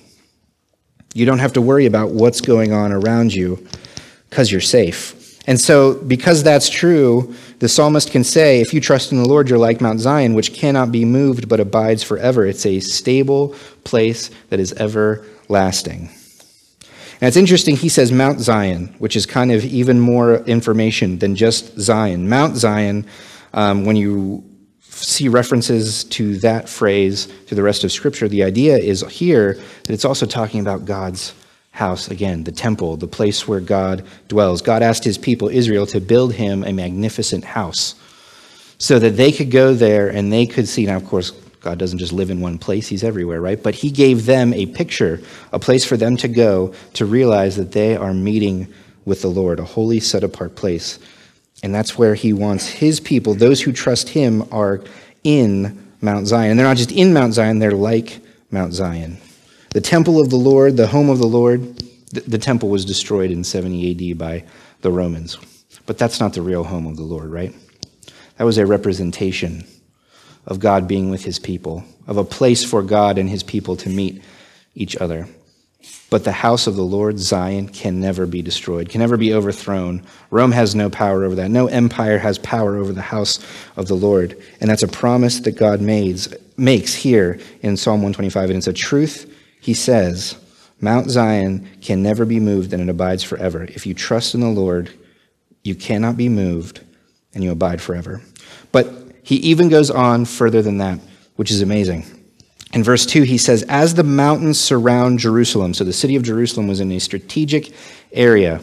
You 1.14 1.26
don't 1.26 1.38
have 1.38 1.53
to 1.55 1.61
worry 1.61 1.87
about 1.87 2.11
what's 2.11 2.41
going 2.41 2.73
on 2.73 2.91
around 2.91 3.35
you 3.35 3.67
because 4.31 4.50
you're 4.50 4.61
safe. 4.62 5.12
And 5.47 5.61
so, 5.61 5.94
because 5.94 6.43
that's 6.43 6.69
true, 6.69 7.35
the 7.61 7.69
psalmist 7.69 8.11
can 8.11 8.25
say, 8.25 8.61
If 8.61 8.73
you 8.75 8.81
trust 8.81 9.12
in 9.12 9.23
the 9.23 9.29
Lord, 9.29 9.49
you're 9.49 9.58
like 9.58 9.81
Mount 9.82 10.00
Zion, 10.00 10.35
which 10.35 10.55
cannot 10.55 10.91
be 10.91 11.05
moved 11.05 11.49
but 11.49 11.61
abides 11.61 12.03
forever. 12.03 12.47
It's 12.47 12.67
a 12.67 12.81
stable 12.81 13.55
place 13.85 14.31
that 14.49 14.58
is 14.58 14.73
everlasting. 14.73 16.11
And 17.20 17.28
it's 17.28 17.36
interesting, 17.36 17.76
he 17.76 17.88
says 17.88 18.12
Mount 18.12 18.40
Zion, 18.40 18.94
which 18.98 19.16
is 19.16 19.24
kind 19.24 19.50
of 19.50 19.64
even 19.64 19.98
more 19.98 20.36
information 20.44 21.18
than 21.18 21.34
just 21.34 21.78
Zion. 21.78 22.28
Mount 22.28 22.56
Zion, 22.56 23.06
um, 23.54 23.86
when 23.86 23.96
you 23.96 24.44
see 24.80 25.28
references 25.28 26.04
to 26.04 26.36
that 26.38 26.68
phrase 26.68 27.28
to 27.46 27.54
the 27.54 27.62
rest 27.62 27.84
of 27.84 27.92
Scripture, 27.92 28.28
the 28.28 28.42
idea 28.42 28.76
is 28.76 29.02
here 29.08 29.54
that 29.84 29.92
it's 29.92 30.04
also 30.04 30.26
talking 30.26 30.60
about 30.60 30.84
God's 30.84 31.34
house 31.70 32.08
again, 32.08 32.44
the 32.44 32.52
temple, 32.52 32.96
the 32.96 33.06
place 33.06 33.46
where 33.46 33.60
God 33.60 34.04
dwells. 34.28 34.62
God 34.62 34.82
asked 34.82 35.04
his 35.04 35.19
people, 35.19 35.48
Israel, 35.48 35.86
to 35.86 36.00
build 36.00 36.34
him 36.34 36.64
a 36.64 36.72
magnificent 36.72 37.44
house 37.44 37.94
so 38.78 38.98
that 38.98 39.16
they 39.16 39.32
could 39.32 39.50
go 39.50 39.74
there 39.74 40.08
and 40.08 40.32
they 40.32 40.46
could 40.46 40.69
see. 40.69 40.86
Now, 40.86 40.96
of 40.96 41.06
course, 41.06 41.32
God 41.61 41.79
doesn't 41.79 41.99
just 41.99 42.12
live 42.12 42.31
in 42.31 42.41
one 42.41 42.58
place, 42.58 42.88
he's 42.88 43.05
everywhere, 43.05 43.41
right? 43.41 43.62
But 43.62 43.75
he 43.75 43.91
gave 43.91 44.26
them 44.26 44.53
a 44.53 44.67
picture, 44.67 45.20
a 45.53 45.58
place 45.58 45.85
for 45.85 45.97
them 45.97 46.17
to 46.19 46.29
go 46.29 46.75
to 46.94 47.05
realize 47.05 47.56
that 47.56 47.73
they 47.73 47.97
are 47.97 48.14
meeting 48.14 48.73
with 49.05 49.23
the 49.23 49.29
Lord, 49.29 49.61
a 49.61 49.64
holy, 49.64 50.00
set 50.00 50.25
apart 50.25 50.56
place 50.56 50.99
and 51.62 51.75
that's 51.75 51.97
where 51.97 52.14
he 52.14 52.32
wants 52.32 52.69
his 52.69 53.00
people, 53.00 53.35
those 53.35 53.62
who 53.62 53.73
trust 53.73 54.11
him, 54.11 54.47
are 54.53 54.82
in 55.25 55.91
Mount 56.00 56.26
Zion. 56.26 56.50
And 56.50 56.58
they're 56.58 56.67
not 56.67 56.76
just 56.76 56.93
in 56.93 57.12
Mount 57.12 57.35
Zion, 57.35 57.58
they're 57.58 57.73
like 57.73 58.20
Mount 58.50 58.73
Zion. 58.73 59.17
The 59.70 59.81
temple 59.81 60.20
of 60.20 60.31
the 60.31 60.37
Lord, 60.37 60.76
the 60.76 60.87
home 60.87 61.11
of 61.11 61.19
the 61.19 61.26
Lord, 61.26 61.79
the, 62.13 62.20
the 62.20 62.39
temple 62.39 62.69
was 62.69 62.84
destroyed 62.84 63.31
in 63.31 63.43
70 63.43 64.13
AD 64.13 64.19
by 64.19 64.44
the 64.82 64.91
Romans. 64.91 65.39
But 65.86 65.98
that's 65.98 66.20
not 66.20 66.34
the 66.34 66.43
real 66.43 66.65
home 66.65 66.86
of 66.86 66.96
the 66.96 67.03
Lord, 67.03 67.31
right? 67.31 67.55
That 68.36 68.44
was 68.44 68.58
a 68.58 68.67
representation 68.67 69.65
of 70.46 70.60
God 70.60 70.86
being 70.86 71.10
with 71.10 71.24
his 71.24 71.38
people, 71.38 71.84
of 72.06 72.17
a 72.17 72.24
place 72.24 72.65
for 72.65 72.82
God 72.82 73.19
and 73.19 73.29
his 73.29 73.43
people 73.43 73.76
to 73.76 73.88
meet 73.88 74.22
each 74.74 74.96
other. 74.96 75.29
But 76.08 76.24
the 76.24 76.32
house 76.32 76.67
of 76.67 76.76
the 76.76 76.84
Lord, 76.84 77.19
Zion, 77.19 77.69
can 77.69 78.00
never 78.00 78.26
be 78.26 78.41
destroyed, 78.41 78.88
can 78.88 79.00
never 79.00 79.17
be 79.17 79.34
overthrown. 79.34 80.05
Rome 80.31 80.53
has 80.53 80.74
no 80.74 80.88
power 80.88 81.24
over 81.24 81.34
that. 81.36 81.50
No 81.50 81.67
empire 81.67 82.19
has 82.19 82.38
power 82.38 82.76
over 82.76 82.93
the 82.93 83.03
house 83.03 83.44
of 83.76 83.88
the 83.88 83.96
Lord. 83.96 84.41
And 84.60 84.70
that's 84.70 84.84
a 84.84 84.88
promise 84.88 85.41
that 85.41 85.53
God 85.53 85.81
made, 85.81 86.20
makes 86.56 86.94
here 86.94 87.41
in 87.62 87.76
Psalm 87.76 88.03
125. 88.03 88.50
And 88.50 88.58
it's 88.58 88.69
a 88.69 88.72
truth 88.72 89.32
he 89.60 89.74
says 89.74 90.36
Mount 90.81 91.10
Zion 91.10 91.69
can 91.81 92.03
never 92.03 92.24
be 92.24 92.38
moved 92.38 92.72
and 92.72 92.82
it 92.82 92.88
abides 92.88 93.24
forever. 93.24 93.65
If 93.65 93.84
you 93.84 93.94
trust 93.94 94.34
in 94.34 94.41
the 94.41 94.48
Lord, 94.48 94.91
you 95.65 95.74
cannot 95.74 96.17
be 96.17 96.29
moved 96.29 96.82
and 97.34 97.43
you 97.43 97.50
abide 97.50 97.82
forever. 97.82 98.22
But 98.70 99.06
he 99.26 99.34
even 99.38 99.68
goes 99.68 99.90
on 99.90 100.24
further 100.24 100.62
than 100.62 100.78
that, 100.78 101.00
which 101.34 101.50
is 101.50 101.60
amazing. 101.60 102.06
In 102.72 102.84
verse 102.84 103.04
2, 103.04 103.22
he 103.22 103.38
says, 103.38 103.64
As 103.64 103.94
the 103.94 104.04
mountains 104.04 104.60
surround 104.60 105.18
Jerusalem, 105.18 105.74
so 105.74 105.82
the 105.82 105.92
city 105.92 106.14
of 106.14 106.22
Jerusalem 106.22 106.68
was 106.68 106.78
in 106.78 106.92
a 106.92 107.00
strategic 107.00 107.72
area 108.12 108.60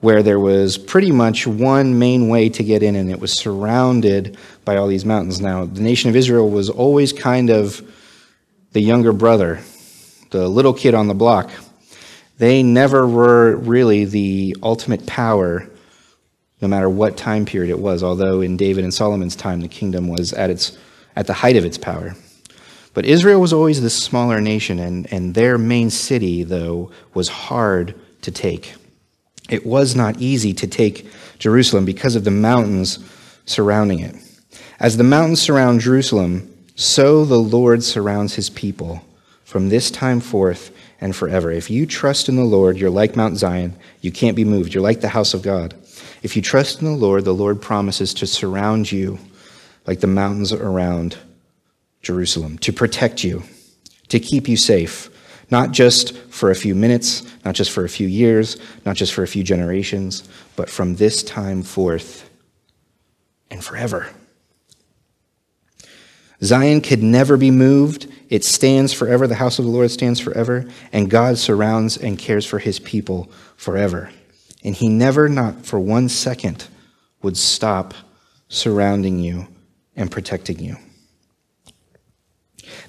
where 0.00 0.22
there 0.22 0.40
was 0.40 0.78
pretty 0.78 1.12
much 1.12 1.46
one 1.46 1.98
main 1.98 2.30
way 2.30 2.48
to 2.48 2.64
get 2.64 2.82
in, 2.82 2.96
and 2.96 3.10
it 3.10 3.20
was 3.20 3.34
surrounded 3.34 4.38
by 4.64 4.78
all 4.78 4.88
these 4.88 5.04
mountains. 5.04 5.38
Now, 5.38 5.66
the 5.66 5.82
nation 5.82 6.08
of 6.08 6.16
Israel 6.16 6.48
was 6.48 6.70
always 6.70 7.12
kind 7.12 7.50
of 7.50 7.82
the 8.72 8.80
younger 8.80 9.12
brother, 9.12 9.60
the 10.30 10.48
little 10.48 10.72
kid 10.72 10.94
on 10.94 11.08
the 11.08 11.14
block. 11.14 11.50
They 12.38 12.62
never 12.62 13.06
were 13.06 13.54
really 13.56 14.06
the 14.06 14.56
ultimate 14.62 15.04
power, 15.04 15.68
no 16.60 16.68
matter 16.68 16.88
what 16.88 17.16
time 17.16 17.44
period 17.44 17.70
it 17.70 17.78
was, 17.78 18.02
although 18.02 18.40
in 18.40 18.56
David 18.56 18.84
and 18.84 18.92
Solomon's 18.92 19.36
time, 19.36 19.60
the 19.60 19.68
kingdom 19.68 20.08
was 20.08 20.32
at, 20.32 20.50
its, 20.50 20.76
at 21.16 21.26
the 21.26 21.32
height 21.32 21.56
of 21.56 21.64
its 21.64 21.78
power. 21.78 22.14
But 22.92 23.06
Israel 23.06 23.40
was 23.40 23.52
always 23.52 23.80
this 23.80 24.00
smaller 24.00 24.40
nation, 24.40 24.78
and, 24.78 25.10
and 25.12 25.34
their 25.34 25.56
main 25.56 25.90
city, 25.90 26.42
though, 26.42 26.90
was 27.14 27.28
hard 27.28 27.94
to 28.22 28.30
take. 28.30 28.74
It 29.48 29.64
was 29.64 29.96
not 29.96 30.20
easy 30.20 30.52
to 30.54 30.66
take 30.66 31.06
Jerusalem 31.38 31.84
because 31.84 32.16
of 32.16 32.24
the 32.24 32.30
mountains 32.30 32.98
surrounding 33.46 34.00
it. 34.00 34.16
As 34.78 34.96
the 34.96 35.04
mountains 35.04 35.40
surround 35.40 35.80
Jerusalem, 35.80 36.52
so 36.74 37.24
the 37.24 37.38
Lord 37.38 37.82
surrounds 37.82 38.34
his 38.34 38.50
people 38.50 39.02
from 39.44 39.68
this 39.68 39.90
time 39.90 40.20
forth 40.20 40.74
and 41.00 41.14
forever. 41.14 41.50
If 41.50 41.70
you 41.70 41.86
trust 41.86 42.28
in 42.28 42.36
the 42.36 42.44
Lord, 42.44 42.78
you're 42.78 42.90
like 42.90 43.16
Mount 43.16 43.36
Zion. 43.36 43.76
You 44.00 44.12
can't 44.12 44.36
be 44.36 44.44
moved. 44.44 44.74
You're 44.74 44.82
like 44.82 45.00
the 45.00 45.08
house 45.08 45.34
of 45.34 45.42
God. 45.42 45.74
If 46.22 46.36
you 46.36 46.42
trust 46.42 46.80
in 46.80 46.86
the 46.86 46.96
Lord, 46.96 47.24
the 47.24 47.34
Lord 47.34 47.62
promises 47.62 48.12
to 48.14 48.26
surround 48.26 48.90
you 48.90 49.18
like 49.86 50.00
the 50.00 50.06
mountains 50.06 50.52
around 50.52 51.16
Jerusalem, 52.02 52.58
to 52.58 52.72
protect 52.72 53.24
you, 53.24 53.42
to 54.08 54.20
keep 54.20 54.48
you 54.48 54.56
safe, 54.56 55.08
not 55.50 55.72
just 55.72 56.16
for 56.28 56.50
a 56.50 56.54
few 56.54 56.74
minutes, 56.74 57.22
not 57.44 57.54
just 57.54 57.70
for 57.70 57.84
a 57.84 57.88
few 57.88 58.06
years, 58.06 58.58
not 58.84 58.96
just 58.96 59.12
for 59.12 59.22
a 59.22 59.28
few 59.28 59.42
generations, 59.42 60.28
but 60.56 60.68
from 60.68 60.96
this 60.96 61.22
time 61.22 61.62
forth 61.62 62.28
and 63.50 63.64
forever. 63.64 64.08
Zion 66.42 66.80
could 66.80 67.02
never 67.02 67.36
be 67.36 67.50
moved. 67.50 68.06
It 68.30 68.44
stands 68.44 68.92
forever. 68.92 69.26
The 69.26 69.34
house 69.34 69.58
of 69.58 69.64
the 69.64 69.70
Lord 69.70 69.90
stands 69.90 70.20
forever. 70.20 70.66
And 70.92 71.10
God 71.10 71.36
surrounds 71.36 71.98
and 71.98 72.18
cares 72.18 72.46
for 72.46 72.58
his 72.58 72.78
people 72.78 73.30
forever. 73.56 74.10
And 74.64 74.74
he 74.74 74.88
never, 74.88 75.28
not 75.28 75.64
for 75.64 75.80
one 75.80 76.08
second, 76.08 76.66
would 77.22 77.36
stop 77.36 77.94
surrounding 78.48 79.18
you 79.18 79.46
and 79.96 80.10
protecting 80.10 80.58
you. 80.58 80.76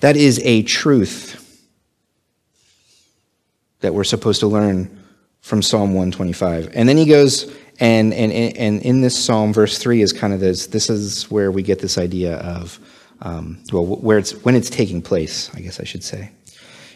That 0.01 0.17
is 0.17 0.39
a 0.43 0.63
truth 0.63 1.37
that 3.79 3.93
we're 3.93 4.03
supposed 4.03 4.39
to 4.41 4.47
learn 4.47 4.99
from 5.41 5.61
Psalm 5.61 5.93
125. 5.93 6.71
And 6.73 6.87
then 6.87 6.97
he 6.97 7.05
goes, 7.05 7.51
and, 7.79 8.13
and, 8.13 8.31
and 8.31 8.81
in 8.81 9.01
this 9.01 9.17
psalm, 9.17 9.53
verse 9.53 9.77
3 9.77 10.01
is 10.01 10.13
kind 10.13 10.33
of 10.33 10.39
this 10.39 10.67
this 10.67 10.89
is 10.89 11.29
where 11.31 11.51
we 11.51 11.63
get 11.63 11.79
this 11.79 11.97
idea 11.97 12.37
of 12.37 12.79
um, 13.21 13.63
well, 13.71 13.85
where 13.85 14.17
it's, 14.17 14.31
when 14.43 14.55
it's 14.55 14.69
taking 14.69 15.01
place, 15.01 15.53
I 15.53 15.61
guess 15.61 15.79
I 15.79 15.83
should 15.83 16.03
say. 16.03 16.31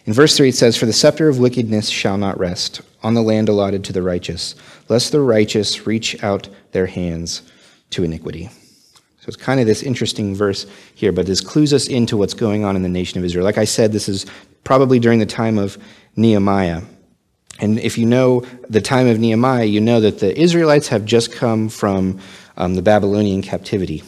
In 0.06 0.14
verse 0.14 0.38
3, 0.38 0.50
it 0.50 0.56
says, 0.56 0.78
For 0.78 0.86
the 0.86 0.94
scepter 0.94 1.30
of 1.30 1.40
wickedness 1.40 1.90
shall 1.90 2.18
not 2.18 2.38
rest 2.38 2.82
on 3.02 3.16
the 3.16 3.24
land 3.24 3.50
allotted 3.50 3.84
to 3.86 3.94
the 3.94 4.04
righteous, 4.04 4.56
lest 4.88 5.12
the 5.12 5.22
righteous 5.22 5.88
reach 5.88 6.24
out 6.24 6.48
their 6.72 6.86
hands 6.86 7.42
to 7.90 8.04
iniquity. 8.04 8.50
So 9.20 9.30
it's 9.30 9.36
kind 9.36 9.60
of 9.60 9.66
this 9.66 9.82
interesting 9.82 10.36
verse 10.36 10.68
here, 10.94 11.12
but 11.12 11.26
this 11.26 11.42
clues 11.42 11.74
us 11.74 11.88
into 11.88 12.18
what's 12.18 12.36
going 12.36 12.64
on 12.64 12.76
in 12.76 12.84
the 12.84 12.90
nation 12.90 13.18
of 13.18 13.26
Israel. 13.26 13.44
Like 13.44 13.58
I 13.58 13.66
said, 13.66 13.92
this 13.92 14.08
is 14.08 14.28
probably 14.64 15.00
during 15.00 15.18
the 15.18 15.26
time 15.26 15.58
of 15.58 15.80
Nehemiah. 16.16 16.84
And 17.60 17.80
if 17.80 17.98
you 17.98 18.06
know 18.06 18.42
the 18.70 18.82
time 18.82 19.08
of 19.08 19.18
Nehemiah, 19.18 19.66
you 19.66 19.82
know 19.82 20.02
that 20.02 20.20
the 20.20 20.40
Israelites 20.40 20.90
have 20.90 21.06
just 21.06 21.32
come 21.32 21.70
from 21.70 22.20
um, 22.58 22.76
the 22.76 22.84
Babylonian 22.84 23.42
captivity 23.42 24.04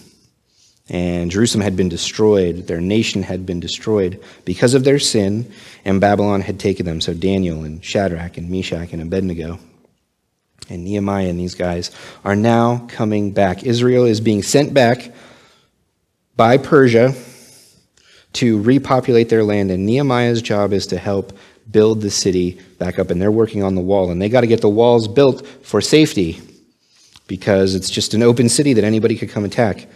and 0.90 1.30
Jerusalem 1.30 1.62
had 1.62 1.76
been 1.76 1.90
destroyed, 1.90 2.68
their 2.68 2.80
nation 2.80 3.22
had 3.22 3.46
been 3.46 3.60
destroyed 3.60 4.24
because 4.46 4.74
of 4.74 4.84
their 4.84 5.00
sin, 5.00 5.52
and 5.84 6.00
Babylon 6.00 6.42
had 6.42 6.60
taken 6.60 6.86
them. 6.86 7.02
So 7.02 7.14
Daniel 7.14 7.64
and 7.64 7.84
Shadrach 7.84 8.38
and 8.38 8.50
Meshach 8.50 8.94
and 8.94 9.02
Abednego 9.02 9.60
and 10.70 10.84
Nehemiah 10.84 11.30
and 11.30 11.40
these 11.40 11.56
guys 11.56 11.92
are 12.24 12.36
now 12.36 12.88
coming 12.90 13.32
back. 13.32 13.64
Israel 13.64 14.06
is 14.06 14.22
being 14.22 14.44
sent 14.44 14.74
back 14.74 15.14
by 16.36 16.58
Persia 16.58 17.14
to 18.34 18.62
repopulate 18.62 19.30
their 19.30 19.44
land, 19.44 19.72
and 19.72 19.86
Nehemiah's 19.86 20.42
job 20.42 20.72
is 20.72 20.88
to 20.88 20.98
help 20.98 21.38
build 21.70 22.02
the 22.02 22.12
city 22.12 22.62
back 22.78 23.00
up. 23.00 23.10
And 23.10 23.22
they're 23.22 23.32
working 23.32 23.64
on 23.64 23.76
the 23.76 23.82
wall, 23.82 24.12
and 24.12 24.22
they 24.22 24.30
got 24.30 24.42
to 24.42 24.48
get 24.48 24.62
the 24.62 24.70
walls 24.70 25.08
built 25.08 25.46
for 25.64 25.82
safety 25.82 26.40
because 27.28 27.76
it's 27.76 27.90
just 27.90 28.14
an 28.14 28.24
open 28.24 28.48
city 28.48 28.74
that 28.74 28.84
anybody 28.84 29.18
could 29.18 29.30
come 29.30 29.44
attack. 29.44 29.88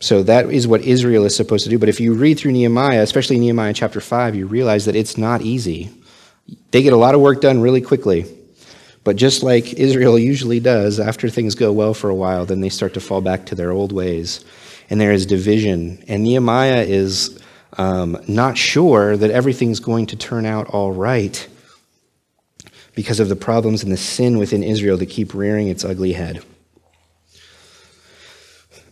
So 0.00 0.22
that 0.22 0.50
is 0.50 0.66
what 0.66 0.80
Israel 0.80 1.26
is 1.26 1.36
supposed 1.36 1.64
to 1.64 1.70
do. 1.70 1.78
But 1.78 1.90
if 1.90 2.00
you 2.00 2.14
read 2.14 2.38
through 2.38 2.52
Nehemiah, 2.52 3.02
especially 3.02 3.38
Nehemiah 3.38 3.74
chapter 3.74 4.00
5, 4.00 4.34
you 4.34 4.46
realize 4.46 4.86
that 4.86 4.96
it's 4.96 5.18
not 5.18 5.42
easy. 5.42 5.90
They 6.70 6.82
get 6.82 6.94
a 6.94 6.96
lot 6.96 7.14
of 7.14 7.20
work 7.20 7.42
done 7.42 7.60
really 7.60 7.82
quickly. 7.82 8.24
But 9.04 9.16
just 9.16 9.42
like 9.42 9.74
Israel 9.74 10.18
usually 10.18 10.58
does, 10.58 10.98
after 10.98 11.28
things 11.28 11.54
go 11.54 11.72
well 11.72 11.94
for 11.94 12.08
a 12.08 12.14
while, 12.14 12.46
then 12.46 12.60
they 12.60 12.70
start 12.70 12.94
to 12.94 13.00
fall 13.00 13.20
back 13.20 13.46
to 13.46 13.54
their 13.54 13.72
old 13.72 13.92
ways. 13.92 14.44
And 14.88 15.00
there 15.00 15.12
is 15.12 15.26
division. 15.26 16.02
And 16.08 16.22
Nehemiah 16.22 16.82
is 16.82 17.38
um, 17.74 18.18
not 18.26 18.56
sure 18.56 19.16
that 19.16 19.30
everything's 19.30 19.80
going 19.80 20.06
to 20.06 20.16
turn 20.16 20.46
out 20.46 20.66
all 20.68 20.92
right 20.92 21.46
because 22.94 23.20
of 23.20 23.28
the 23.28 23.36
problems 23.36 23.82
and 23.82 23.92
the 23.92 23.96
sin 23.96 24.38
within 24.38 24.62
Israel 24.62 24.96
that 24.96 25.06
keep 25.06 25.34
rearing 25.34 25.68
its 25.68 25.84
ugly 25.84 26.12
head. 26.12 26.42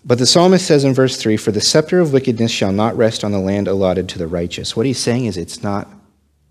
But 0.09 0.17
the 0.17 0.25
psalmist 0.25 0.67
says 0.67 0.85
in 0.85 0.95
verse 0.95 1.19
3 1.19 1.37
For 1.37 1.53
the 1.53 1.61
scepter 1.61 2.01
of 2.01 2.15
wickedness 2.15 2.51
shall 2.51 2.73
not 2.73 2.97
rest 2.97 3.25
on 3.25 3.33
the 3.33 3.39
land 3.39 3.69
allotted 3.69 4.09
to 4.09 4.19
the 4.19 4.27
righteous. 4.27 4.75
What 4.75 4.87
he's 4.87 4.99
saying 4.99 5.27
is 5.27 5.37
it's 5.37 5.63
not 5.63 5.87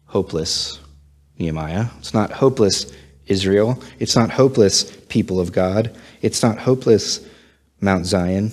hopeless, 0.05 0.79
Nehemiah. 1.39 1.87
It's 1.97 2.13
not 2.13 2.31
hopeless, 2.31 2.93
Israel. 3.25 3.81
It's 3.97 4.15
not 4.15 4.29
hopeless, 4.29 4.95
people 5.09 5.39
of 5.39 5.53
God. 5.53 5.97
It's 6.21 6.43
not 6.43 6.59
hopeless, 6.59 7.25
Mount 7.81 8.05
Zion. 8.05 8.51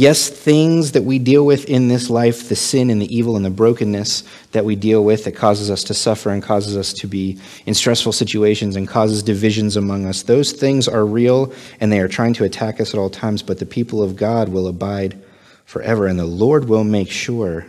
Yes, 0.00 0.30
things 0.30 0.92
that 0.92 1.04
we 1.04 1.18
deal 1.18 1.44
with 1.44 1.66
in 1.66 1.88
this 1.88 2.08
life, 2.08 2.48
the 2.48 2.56
sin 2.56 2.88
and 2.88 3.02
the 3.02 3.14
evil 3.14 3.36
and 3.36 3.44
the 3.44 3.50
brokenness 3.50 4.24
that 4.52 4.64
we 4.64 4.74
deal 4.74 5.04
with 5.04 5.24
that 5.24 5.32
causes 5.32 5.70
us 5.70 5.84
to 5.84 5.92
suffer 5.92 6.30
and 6.30 6.42
causes 6.42 6.74
us 6.74 6.94
to 6.94 7.06
be 7.06 7.38
in 7.66 7.74
stressful 7.74 8.12
situations 8.12 8.76
and 8.76 8.88
causes 8.88 9.22
divisions 9.22 9.76
among 9.76 10.06
us, 10.06 10.22
those 10.22 10.52
things 10.52 10.88
are 10.88 11.04
real 11.04 11.52
and 11.80 11.92
they 11.92 12.00
are 12.00 12.08
trying 12.08 12.32
to 12.32 12.44
attack 12.44 12.80
us 12.80 12.94
at 12.94 12.98
all 12.98 13.10
times, 13.10 13.42
but 13.42 13.58
the 13.58 13.66
people 13.66 14.02
of 14.02 14.16
God 14.16 14.48
will 14.48 14.68
abide 14.68 15.22
forever 15.66 16.06
and 16.06 16.18
the 16.18 16.24
Lord 16.24 16.66
will 16.66 16.82
make 16.82 17.10
sure 17.10 17.66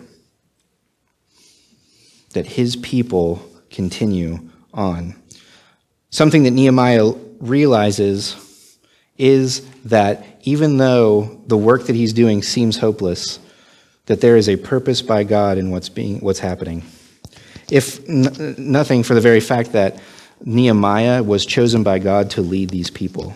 that 2.31 2.45
his 2.45 2.77
people 2.77 3.45
continue 3.69 4.39
on. 4.73 5.21
Something 6.11 6.43
that 6.43 6.51
Nehemiah 6.51 7.11
realizes 7.41 8.77
is 9.17 9.69
that 9.83 10.25
even 10.43 10.77
though 10.77 11.41
the 11.48 11.57
work 11.57 11.86
that 11.86 11.95
he's 11.95 12.13
doing 12.13 12.41
seems 12.41 12.77
hopeless, 12.77 13.39
that 14.05 14.21
there 14.21 14.38
is 14.38 14.50
a 14.50 14.57
purpose 14.57 15.01
by 15.01 15.24
God 15.24 15.57
in 15.57 15.71
what's 15.71 15.89
being 15.89 16.19
what's 16.19 16.39
happening. 16.39 16.83
If 17.69 18.07
n- 18.10 18.55
nothing 18.57 19.03
for 19.03 19.13
the 19.13 19.21
very 19.21 19.39
fact 19.39 19.74
that 19.74 20.01
Nehemiah 20.43 21.24
was 21.24 21.45
chosen 21.45 21.83
by 21.83 22.00
God 22.00 22.31
to 22.31 22.41
lead 22.41 22.69
these 22.69 22.89
people. 22.89 23.36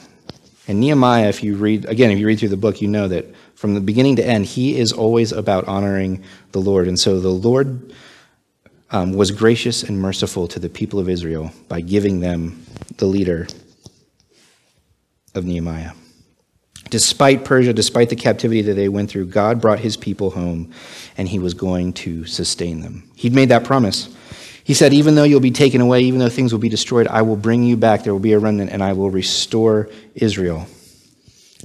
And 0.67 0.79
Nehemiah, 0.79 1.29
if 1.29 1.43
you 1.43 1.55
read 1.55 1.85
again, 1.85 2.12
if 2.12 2.19
you 2.19 2.25
read 2.25 2.39
through 2.39 2.50
the 2.50 2.57
book, 2.57 2.81
you 2.81 2.88
know 2.88 3.07
that 3.07 3.25
from 3.55 3.74
the 3.74 3.81
beginning 3.81 4.15
to 4.17 4.25
end, 4.25 4.45
he 4.45 4.77
is 4.77 4.91
always 4.91 5.31
about 5.31 5.67
honoring 5.67 6.24
the 6.51 6.59
Lord. 6.59 6.88
And 6.88 7.00
so 7.00 7.19
the 7.19 7.29
Lord 7.29 7.93
um, 8.91 9.13
was 9.13 9.31
gracious 9.31 9.83
and 9.83 10.01
merciful 10.01 10.47
to 10.50 10.59
the 10.59 10.69
people 10.69 11.00
of 11.00 11.07
Israel 11.07 11.51
by 11.67 11.81
giving 11.81 12.19
them 12.19 12.65
the 12.97 13.05
leader 13.05 13.47
of 15.35 15.45
Nehemiah. 15.45 15.91
Despite 16.89 17.45
Persia, 17.45 17.73
despite 17.73 18.09
the 18.09 18.15
captivity 18.15 18.61
that 18.61 18.75
they 18.75 18.89
went 18.89 19.09
through, 19.09 19.25
God 19.25 19.59
brought 19.59 19.79
his 19.79 19.97
people 19.97 20.29
home 20.29 20.71
and 21.17 21.27
he 21.27 21.39
was 21.39 21.53
going 21.53 21.93
to 21.93 22.25
sustain 22.25 22.81
them. 22.81 23.09
He'd 23.15 23.33
made 23.33 23.49
that 23.49 23.63
promise. 23.63 24.15
He 24.63 24.73
said, 24.73 24.93
Even 24.93 25.15
though 25.15 25.23
you'll 25.23 25.39
be 25.39 25.51
taken 25.51 25.81
away, 25.81 26.01
even 26.01 26.19
though 26.19 26.29
things 26.29 26.51
will 26.51 26.59
be 26.59 26.69
destroyed, 26.69 27.07
I 27.07 27.23
will 27.23 27.35
bring 27.35 27.63
you 27.63 27.75
back. 27.75 28.03
There 28.03 28.13
will 28.13 28.19
be 28.19 28.33
a 28.33 28.39
remnant 28.39 28.71
and 28.71 28.83
I 28.83 28.93
will 28.93 29.09
restore 29.09 29.89
Israel. 30.13 30.67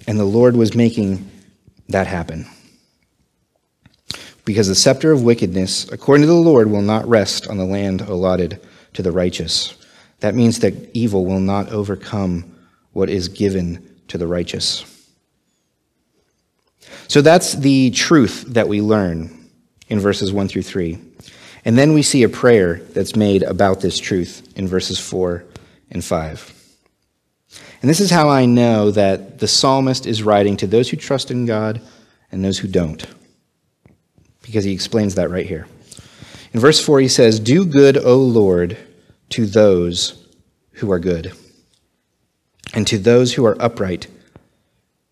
And 0.07 0.19
the 0.19 0.25
Lord 0.25 0.57
was 0.57 0.75
making 0.75 1.31
that 1.89 2.07
happen. 2.07 2.47
Because 4.45 4.69
the 4.69 4.75
scepter 4.75 5.13
of 5.13 5.23
wickedness, 5.23 5.89
according 5.93 6.23
to 6.23 6.33
the 6.33 6.35
Lord, 6.35 6.71
will 6.71 6.83
not 6.83 7.07
rest 7.07 7.47
on 7.47 7.59
the 7.59 7.65
land 7.65 8.01
allotted 8.01 8.61
to 8.95 9.03
the 9.03 9.13
righteous. 9.13 9.77
That 10.21 10.35
means 10.35 10.61
that 10.61 10.75
evil 10.95 11.25
will 11.25 11.41
not 11.41 11.71
overcome 11.71 12.57
what 12.93 13.11
is 13.11 13.29
given 13.29 13.87
to 14.09 14.19
the 14.19 14.27
righteous. 14.27 14.85
So 17.11 17.21
that's 17.21 17.55
the 17.55 17.91
truth 17.91 18.45
that 18.51 18.69
we 18.69 18.81
learn 18.81 19.37
in 19.89 19.99
verses 19.99 20.33
1 20.33 20.47
through 20.47 20.63
3. 20.63 20.97
And 21.65 21.77
then 21.77 21.93
we 21.93 22.03
see 22.03 22.23
a 22.23 22.29
prayer 22.29 22.77
that's 22.91 23.17
made 23.17 23.43
about 23.43 23.81
this 23.81 23.99
truth 23.99 24.53
in 24.55 24.69
verses 24.69 25.01
4 25.01 25.43
and 25.91 26.05
5. 26.05 26.55
And 27.83 27.91
this 27.91 27.99
is 27.99 28.13
how 28.13 28.29
I 28.29 28.47
know 28.47 28.93
that 28.93 29.41
the 29.41 29.49
psalmist 29.49 30.07
is 30.07 30.23
writing 30.23 30.57
to 30.59 30.69
those 30.69 30.89
who 30.89 30.97
trust 30.97 31.33
in 31.33 31.47
God 31.47 31.81
and 32.31 32.45
those 32.45 32.61
who 32.61 32.69
don't, 32.69 33.05
because 34.43 34.63
he 34.63 34.73
explains 34.73 35.17
that 35.17 35.31
right 35.31 35.47
here. 35.47 35.67
In 36.53 36.61
verse 36.61 36.81
4, 36.81 37.01
he 37.01 37.09
says, 37.09 37.41
Do 37.41 37.67
good, 37.67 37.97
O 37.97 38.19
Lord, 38.19 38.77
to 39.31 39.47
those 39.47 40.29
who 40.75 40.93
are 40.93 41.01
good 41.01 41.33
and 42.73 42.87
to 42.87 42.99
those 42.99 43.35
who 43.35 43.45
are 43.47 43.61
upright 43.61 44.07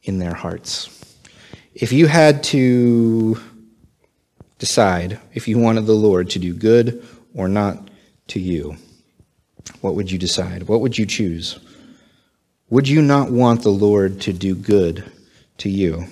in 0.04 0.20
their 0.20 0.34
hearts. 0.34 0.94
If 1.80 1.92
you 1.92 2.08
had 2.08 2.42
to 2.44 3.40
decide 4.58 5.20
if 5.32 5.46
you 5.46 5.60
wanted 5.60 5.86
the 5.86 5.92
Lord 5.92 6.28
to 6.30 6.40
do 6.40 6.52
good 6.52 7.06
or 7.34 7.46
not 7.46 7.88
to 8.28 8.40
you, 8.40 8.76
what 9.80 9.94
would 9.94 10.10
you 10.10 10.18
decide? 10.18 10.64
What 10.64 10.80
would 10.80 10.98
you 10.98 11.06
choose? 11.06 11.60
Would 12.68 12.88
you 12.88 13.00
not 13.00 13.30
want 13.30 13.62
the 13.62 13.70
Lord 13.70 14.20
to 14.22 14.32
do 14.32 14.56
good 14.56 15.04
to 15.58 15.68
you? 15.68 16.06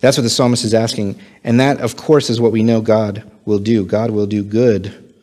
That's 0.00 0.16
what 0.16 0.24
the 0.24 0.30
psalmist 0.30 0.64
is 0.64 0.74
asking. 0.74 1.20
And 1.44 1.60
that, 1.60 1.80
of 1.80 1.96
course, 1.96 2.28
is 2.28 2.40
what 2.40 2.50
we 2.50 2.64
know 2.64 2.80
God 2.80 3.22
will 3.44 3.60
do. 3.60 3.84
God 3.84 4.10
will 4.10 4.26
do 4.26 4.42
good 4.42 5.14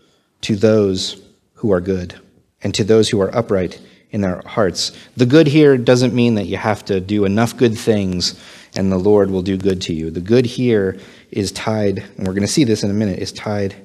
to 0.44 0.56
those 0.56 1.22
who 1.56 1.74
are 1.74 1.82
good 1.82 2.18
and 2.62 2.74
to 2.74 2.86
those 2.86 3.10
who 3.10 3.20
are 3.20 3.36
upright 3.36 3.82
in 4.12 4.22
their 4.22 4.42
hearts. 4.46 4.94
The 5.18 5.26
good 5.26 5.48
here 5.48 5.78
doesn't 5.78 6.14
mean 6.14 6.36
that 6.36 6.46
you 6.46 6.56
have 6.56 6.86
to 6.86 7.02
do 7.02 7.26
enough 7.26 7.58
good 7.58 7.78
things 7.78 8.42
and 8.76 8.92
the 8.92 8.98
Lord 8.98 9.32
will 9.32 9.42
do 9.42 9.58
good 9.58 9.82
to 9.84 9.94
you. 9.94 10.12
The 10.12 10.22
good 10.22 10.46
here 10.46 10.98
is 11.32 11.52
tied, 11.52 12.00
and 12.18 12.28
we're 12.28 12.34
going 12.34 12.42
to 12.42 12.48
see 12.48 12.64
this 12.64 12.84
in 12.84 12.90
a 12.90 12.94
minute, 12.94 13.20
is 13.20 13.32
tied 13.32 13.76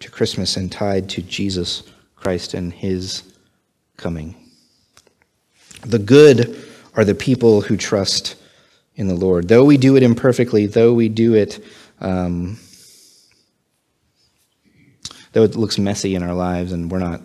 to 0.00 0.10
Christmas 0.10 0.56
and 0.56 0.70
tied 0.70 1.08
to 1.10 1.22
Jesus 1.22 1.82
Christ 2.16 2.54
and 2.54 2.72
his 2.72 3.22
coming. 3.96 4.34
The 5.82 5.98
good 5.98 6.62
are 6.94 7.04
the 7.04 7.14
people 7.14 7.60
who 7.60 7.76
trust 7.76 8.36
in 8.96 9.08
the 9.08 9.14
Lord. 9.14 9.48
Though 9.48 9.64
we 9.64 9.76
do 9.76 9.96
it 9.96 10.02
imperfectly, 10.02 10.66
though 10.66 10.94
we 10.94 11.08
do 11.08 11.34
it, 11.34 11.62
um, 12.00 12.58
though 15.32 15.42
it 15.42 15.56
looks 15.56 15.78
messy 15.78 16.14
in 16.14 16.22
our 16.22 16.34
lives 16.34 16.72
and 16.72 16.90
we're 16.90 16.98
not 16.98 17.20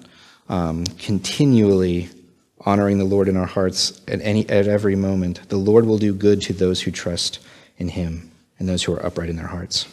um, 0.49 0.85
continually 0.97 2.09
honoring 2.65 2.97
the 2.97 3.05
Lord 3.05 3.27
in 3.27 3.37
our 3.37 3.45
hearts 3.45 4.01
at, 4.07 4.21
any, 4.21 4.47
at 4.49 4.67
every 4.67 4.95
moment, 4.95 5.47
the 5.49 5.57
Lord 5.57 5.85
will 5.85 5.97
do 5.97 6.13
good 6.13 6.41
to 6.43 6.53
those 6.53 6.81
who 6.81 6.91
trust 6.91 7.39
in 7.77 7.89
him 7.89 8.31
and 8.57 8.67
those 8.67 8.83
who 8.83 8.93
are 8.93 9.05
upright 9.05 9.29
in 9.29 9.37
their 9.37 9.47
hearts. 9.47 9.87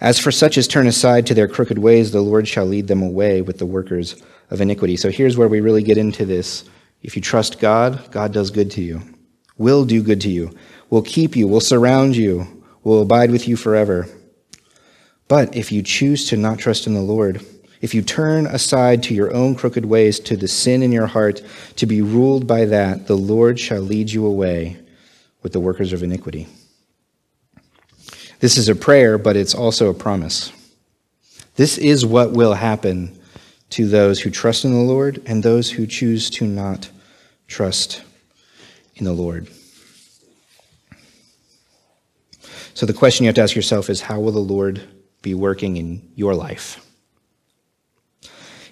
As 0.00 0.18
for 0.18 0.32
such 0.32 0.58
as 0.58 0.66
turn 0.66 0.86
aside 0.86 1.26
to 1.26 1.34
their 1.34 1.48
crooked 1.48 1.78
ways, 1.78 2.10
the 2.10 2.20
Lord 2.20 2.48
shall 2.48 2.66
lead 2.66 2.88
them 2.88 3.02
away 3.02 3.40
with 3.40 3.58
the 3.58 3.66
workers 3.66 4.20
of 4.50 4.60
iniquity. 4.60 4.96
So 4.96 5.10
here's 5.10 5.36
where 5.36 5.48
we 5.48 5.60
really 5.60 5.82
get 5.82 5.96
into 5.96 6.26
this. 6.26 6.64
If 7.02 7.16
you 7.16 7.22
trust 7.22 7.60
God, 7.60 8.10
God 8.10 8.32
does 8.32 8.50
good 8.50 8.70
to 8.72 8.82
you, 8.82 9.02
will 9.56 9.84
do 9.84 10.02
good 10.02 10.20
to 10.22 10.30
you, 10.30 10.50
will 10.90 11.02
keep 11.02 11.36
you, 11.36 11.46
will 11.46 11.60
surround 11.60 12.16
you, 12.16 12.64
will 12.82 13.02
abide 13.02 13.30
with 13.30 13.46
you 13.48 13.56
forever. 13.56 14.06
But 15.28 15.56
if 15.56 15.72
you 15.72 15.82
choose 15.82 16.28
to 16.28 16.36
not 16.36 16.58
trust 16.58 16.86
in 16.86 16.94
the 16.94 17.00
Lord, 17.00 17.44
if 17.84 17.92
you 17.92 18.00
turn 18.00 18.46
aside 18.46 19.02
to 19.02 19.12
your 19.12 19.30
own 19.34 19.54
crooked 19.54 19.84
ways, 19.84 20.18
to 20.18 20.38
the 20.38 20.48
sin 20.48 20.82
in 20.82 20.90
your 20.90 21.06
heart, 21.06 21.42
to 21.76 21.84
be 21.84 22.00
ruled 22.00 22.46
by 22.46 22.64
that, 22.64 23.06
the 23.08 23.14
Lord 23.14 23.60
shall 23.60 23.82
lead 23.82 24.10
you 24.10 24.24
away 24.24 24.78
with 25.42 25.52
the 25.52 25.60
workers 25.60 25.92
of 25.92 26.02
iniquity. 26.02 26.48
This 28.40 28.56
is 28.56 28.70
a 28.70 28.74
prayer, 28.74 29.18
but 29.18 29.36
it's 29.36 29.54
also 29.54 29.90
a 29.90 29.94
promise. 29.94 30.50
This 31.56 31.76
is 31.76 32.06
what 32.06 32.32
will 32.32 32.54
happen 32.54 33.18
to 33.68 33.86
those 33.86 34.18
who 34.18 34.30
trust 34.30 34.64
in 34.64 34.72
the 34.72 34.78
Lord 34.78 35.20
and 35.26 35.42
those 35.42 35.70
who 35.70 35.86
choose 35.86 36.30
to 36.30 36.46
not 36.46 36.88
trust 37.48 38.02
in 38.94 39.04
the 39.04 39.12
Lord. 39.12 39.46
So 42.72 42.86
the 42.86 42.94
question 42.94 43.24
you 43.24 43.28
have 43.28 43.34
to 43.34 43.42
ask 43.42 43.54
yourself 43.54 43.90
is 43.90 44.00
how 44.00 44.20
will 44.20 44.32
the 44.32 44.38
Lord 44.38 44.80
be 45.20 45.34
working 45.34 45.76
in 45.76 46.00
your 46.14 46.34
life? 46.34 46.80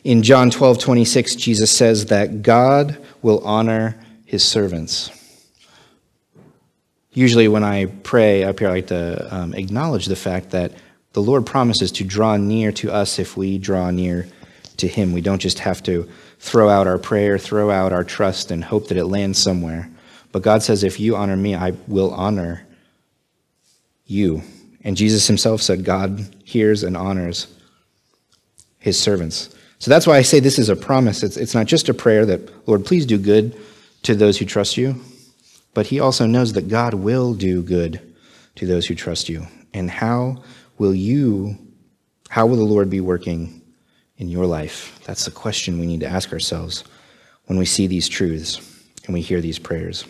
In 0.04 0.25
John 0.25 0.50
12, 0.50 0.80
26, 0.80 1.37
Jesus 1.37 1.71
says 1.71 2.06
that 2.06 2.42
God 2.42 2.99
will 3.23 3.40
honor 3.44 3.97
his 4.25 4.42
servants. 4.42 5.11
Usually, 7.12 7.47
when 7.47 7.62
I 7.62 7.87
pray 7.87 8.42
up 8.42 8.59
here, 8.59 8.68
I 8.68 8.73
like 8.73 8.87
to 8.88 9.35
um, 9.35 9.54
acknowledge 9.54 10.06
the 10.06 10.16
fact 10.16 10.50
that 10.50 10.73
the 11.12 11.23
Lord 11.23 11.47
promises 11.47 11.92
to 11.92 12.04
draw 12.04 12.37
near 12.37 12.73
to 12.73 12.90
us 12.90 13.21
if 13.21 13.37
we 13.37 13.59
draw 13.59 13.90
near 13.90 14.26
to 14.78 14.88
him. 14.88 15.12
We 15.12 15.21
don't 15.21 15.38
just 15.38 15.61
have 15.61 15.82
to 15.85 16.09
throw 16.40 16.68
out 16.68 16.88
our 16.88 16.99
prayer, 16.99 17.38
throw 17.38 17.71
out 17.71 17.92
our 17.92 18.02
trust, 18.02 18.50
and 18.50 18.64
hope 18.64 18.88
that 18.88 18.97
it 18.97 19.04
lands 19.04 19.38
somewhere. 19.38 19.88
But 20.32 20.42
God 20.42 20.64
says, 20.64 20.82
if 20.82 20.99
you 20.99 21.14
honor 21.14 21.37
me, 21.37 21.54
I 21.54 21.75
will 21.87 22.12
honor 22.12 22.66
you. 24.06 24.42
And 24.82 24.97
Jesus 24.97 25.28
himself 25.28 25.62
said, 25.62 25.85
God 25.85 26.35
hears 26.44 26.82
and 26.82 26.97
honors 26.97 27.47
his 28.80 28.99
servants. 28.99 29.54
So 29.82 29.90
that's 29.90 30.06
why 30.06 30.16
I 30.16 30.22
say 30.22 30.38
this 30.38 30.60
is 30.60 30.68
a 30.68 30.76
promise. 30.76 31.24
It's, 31.24 31.36
it's 31.36 31.56
not 31.56 31.66
just 31.66 31.88
a 31.88 31.94
prayer 31.94 32.24
that, 32.26 32.68
Lord, 32.68 32.87
please 32.87 33.04
do 33.04 33.18
good 33.18 33.59
to 34.04 34.14
those 34.14 34.38
who 34.38 34.44
trust 34.44 34.76
you, 34.76 35.02
but 35.74 35.88
he 35.88 35.98
also 35.98 36.24
knows 36.24 36.52
that 36.52 36.68
God 36.68 36.94
will 36.94 37.35
do 37.35 37.64
good 37.64 38.00
to 38.54 38.66
those 38.66 38.87
who 38.87 38.94
trust 38.94 39.28
you. 39.28 39.44
And 39.74 39.90
how 39.90 40.44
will 40.78 40.94
you, 40.94 41.59
how 42.28 42.46
will 42.46 42.59
the 42.59 42.62
Lord 42.62 42.90
be 42.90 43.00
working 43.00 43.61
in 44.18 44.28
your 44.28 44.46
life? 44.46 45.00
That's 45.02 45.24
the 45.24 45.33
question 45.33 45.80
we 45.80 45.88
need 45.88 46.00
to 46.00 46.09
ask 46.09 46.33
ourselves 46.33 46.85
when 47.46 47.59
we 47.59 47.66
see 47.66 47.88
these 47.88 48.09
truths 48.09 48.61
and 49.07 49.14
we 49.14 49.20
hear 49.20 49.40
these 49.40 49.59
prayers. 49.59 50.04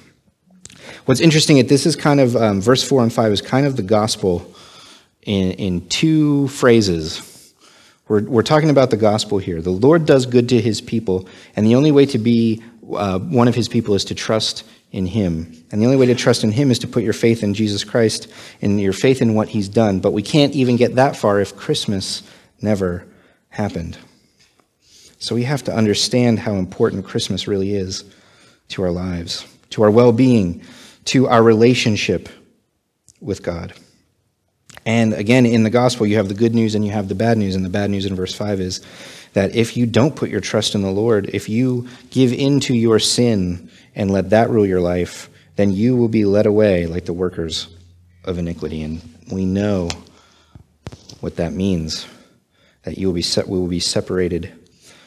What's 1.07 1.23
interesting 1.23 1.57
is 1.57 1.69
this 1.69 1.87
is 1.87 1.97
kind 1.97 2.21
of, 2.21 2.37
um, 2.37 2.61
verse 2.61 2.87
4 2.87 3.05
and 3.05 3.13
5 3.13 3.33
is 3.33 3.41
kind 3.41 3.67
of 3.67 3.77
the 3.77 3.83
gospel 3.83 4.55
in, 5.23 5.53
in 5.53 5.89
two 5.89 6.49
phrases 6.49 7.32
we're, 8.09 8.23
we're 8.23 8.43
talking 8.43 8.71
about 8.71 8.91
the 8.91 8.97
gospel 8.97 9.39
here. 9.39 9.63
The 9.63 9.71
Lord 9.71 10.07
does 10.07 10.27
good 10.27 10.49
to 10.51 10.61
his 10.61 10.81
people, 10.81 11.29
and 11.57 11.67
the 11.67 11.75
only 11.75 11.93
way 11.93 12.07
to 12.07 12.19
be 12.19 12.63
uh, 12.95 13.19
one 13.19 13.49
of 13.49 13.55
his 13.55 13.69
people 13.69 13.95
is 13.95 14.05
to 14.07 14.15
trust 14.15 14.65
in 14.91 15.07
him. 15.07 15.65
And 15.71 15.81
the 15.81 15.87
only 15.87 15.97
way 15.97 16.07
to 16.07 16.15
trust 16.15 16.45
in 16.45 16.53
him 16.53 16.71
is 16.71 16.79
to 16.81 16.89
put 16.89 17.03
your 17.03 17.13
faith 17.15 17.43
in 17.43 17.55
Jesus 17.55 17.85
Christ 17.85 18.31
and 18.61 18.81
your 18.81 18.93
faith 18.93 19.23
in 19.23 19.35
what 19.35 19.49
he's 19.49 19.69
done. 19.69 20.01
But 20.01 20.13
we 20.13 20.23
can't 20.23 20.55
even 20.55 20.77
get 20.77 20.97
that 20.97 21.17
far 21.17 21.41
if 21.41 21.57
Christmas 21.57 22.23
never 22.61 23.07
happened. 23.49 23.97
So 25.19 25.35
we 25.35 25.45
have 25.45 25.63
to 25.65 25.75
understand 25.75 26.41
how 26.41 26.55
important 26.55 27.05
Christmas 27.05 27.47
really 27.47 27.75
is 27.75 28.05
to 28.69 28.83
our 28.83 28.91
lives, 28.91 29.47
to 29.71 29.83
our 29.83 29.91
well 29.91 30.13
being, 30.13 30.63
to 31.07 31.29
our 31.29 31.43
relationship 31.43 32.29
with 33.21 33.43
God. 33.43 33.73
And 34.85 35.15
again, 35.15 35.47
in 35.47 35.63
the 35.63 35.71
gospel, 35.71 36.07
you 36.07 36.17
have 36.17 36.29
the 36.29 36.35
good 36.35 36.55
news 36.55 36.75
and 36.75 36.85
you 36.85 36.91
have 36.91 37.09
the 37.09 37.15
bad 37.15 37.39
news. 37.39 37.55
And 37.55 37.65
the 37.65 37.71
bad 37.71 37.91
news 37.91 38.07
in 38.07 38.17
verse 38.17 38.35
5 38.35 38.61
is 38.61 38.81
that 39.33 39.55
if 39.55 39.77
you 39.77 39.87
don't 39.87 40.17
put 40.17 40.31
your 40.31 40.41
trust 40.41 40.75
in 40.75 40.83
the 40.83 40.91
Lord, 40.91 41.31
if 41.33 41.49
you 41.49 41.89
give 42.11 42.33
in 42.33 42.61
to 42.61 42.75
your 42.75 42.99
sin 42.99 43.71
and 43.95 44.11
let 44.11 44.31
that 44.31 44.51
rule 44.51 44.67
your 44.67 44.81
life, 44.81 45.31
then 45.57 45.73
you 45.73 45.97
will 45.97 46.09
be 46.09 46.25
led 46.25 46.47
away 46.47 46.87
like 46.87 47.05
the 47.05 47.13
workers 47.13 47.69
of 48.25 48.39
iniquity. 48.39 48.83
And 48.83 49.01
we 49.31 49.45
know 49.45 49.89
what 51.21 51.37
that 51.37 51.53
means 51.53 52.07
that 52.83 52.99
you 52.99 53.07
will 53.07 53.15
be, 53.15 53.23
set, 53.23 53.49
we 53.49 53.59
will 53.59 53.69
be 53.69 53.81
separated 53.81 54.53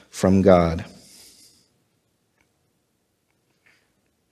from 0.09 0.41
God. 0.41 0.85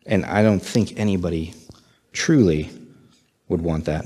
And 0.06 0.26
I 0.26 0.44
don't 0.44 0.62
think 0.62 0.98
anybody 0.98 1.54
truly 2.14 2.70
would 3.50 3.62
want 3.62 3.86
that. 3.86 4.06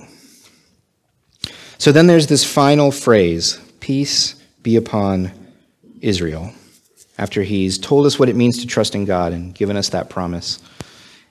So 1.78 1.92
then 1.92 2.08
there's 2.08 2.28
this 2.28 2.44
final 2.44 2.92
phrase 2.92 3.60
peace 3.80 4.36
be 4.63 4.76
upon 4.76 5.32
Israel. 6.02 6.52
After 7.18 7.44
he's 7.44 7.78
told 7.78 8.06
us 8.06 8.20
what 8.20 8.30
it 8.30 8.36
means 8.36 8.60
to 8.60 8.68
trust 8.68 8.96
in 8.96 9.06
God 9.06 9.34
and 9.34 9.54
given 9.54 9.78
us 9.78 9.90
that 9.90 10.10
promise 10.10 10.60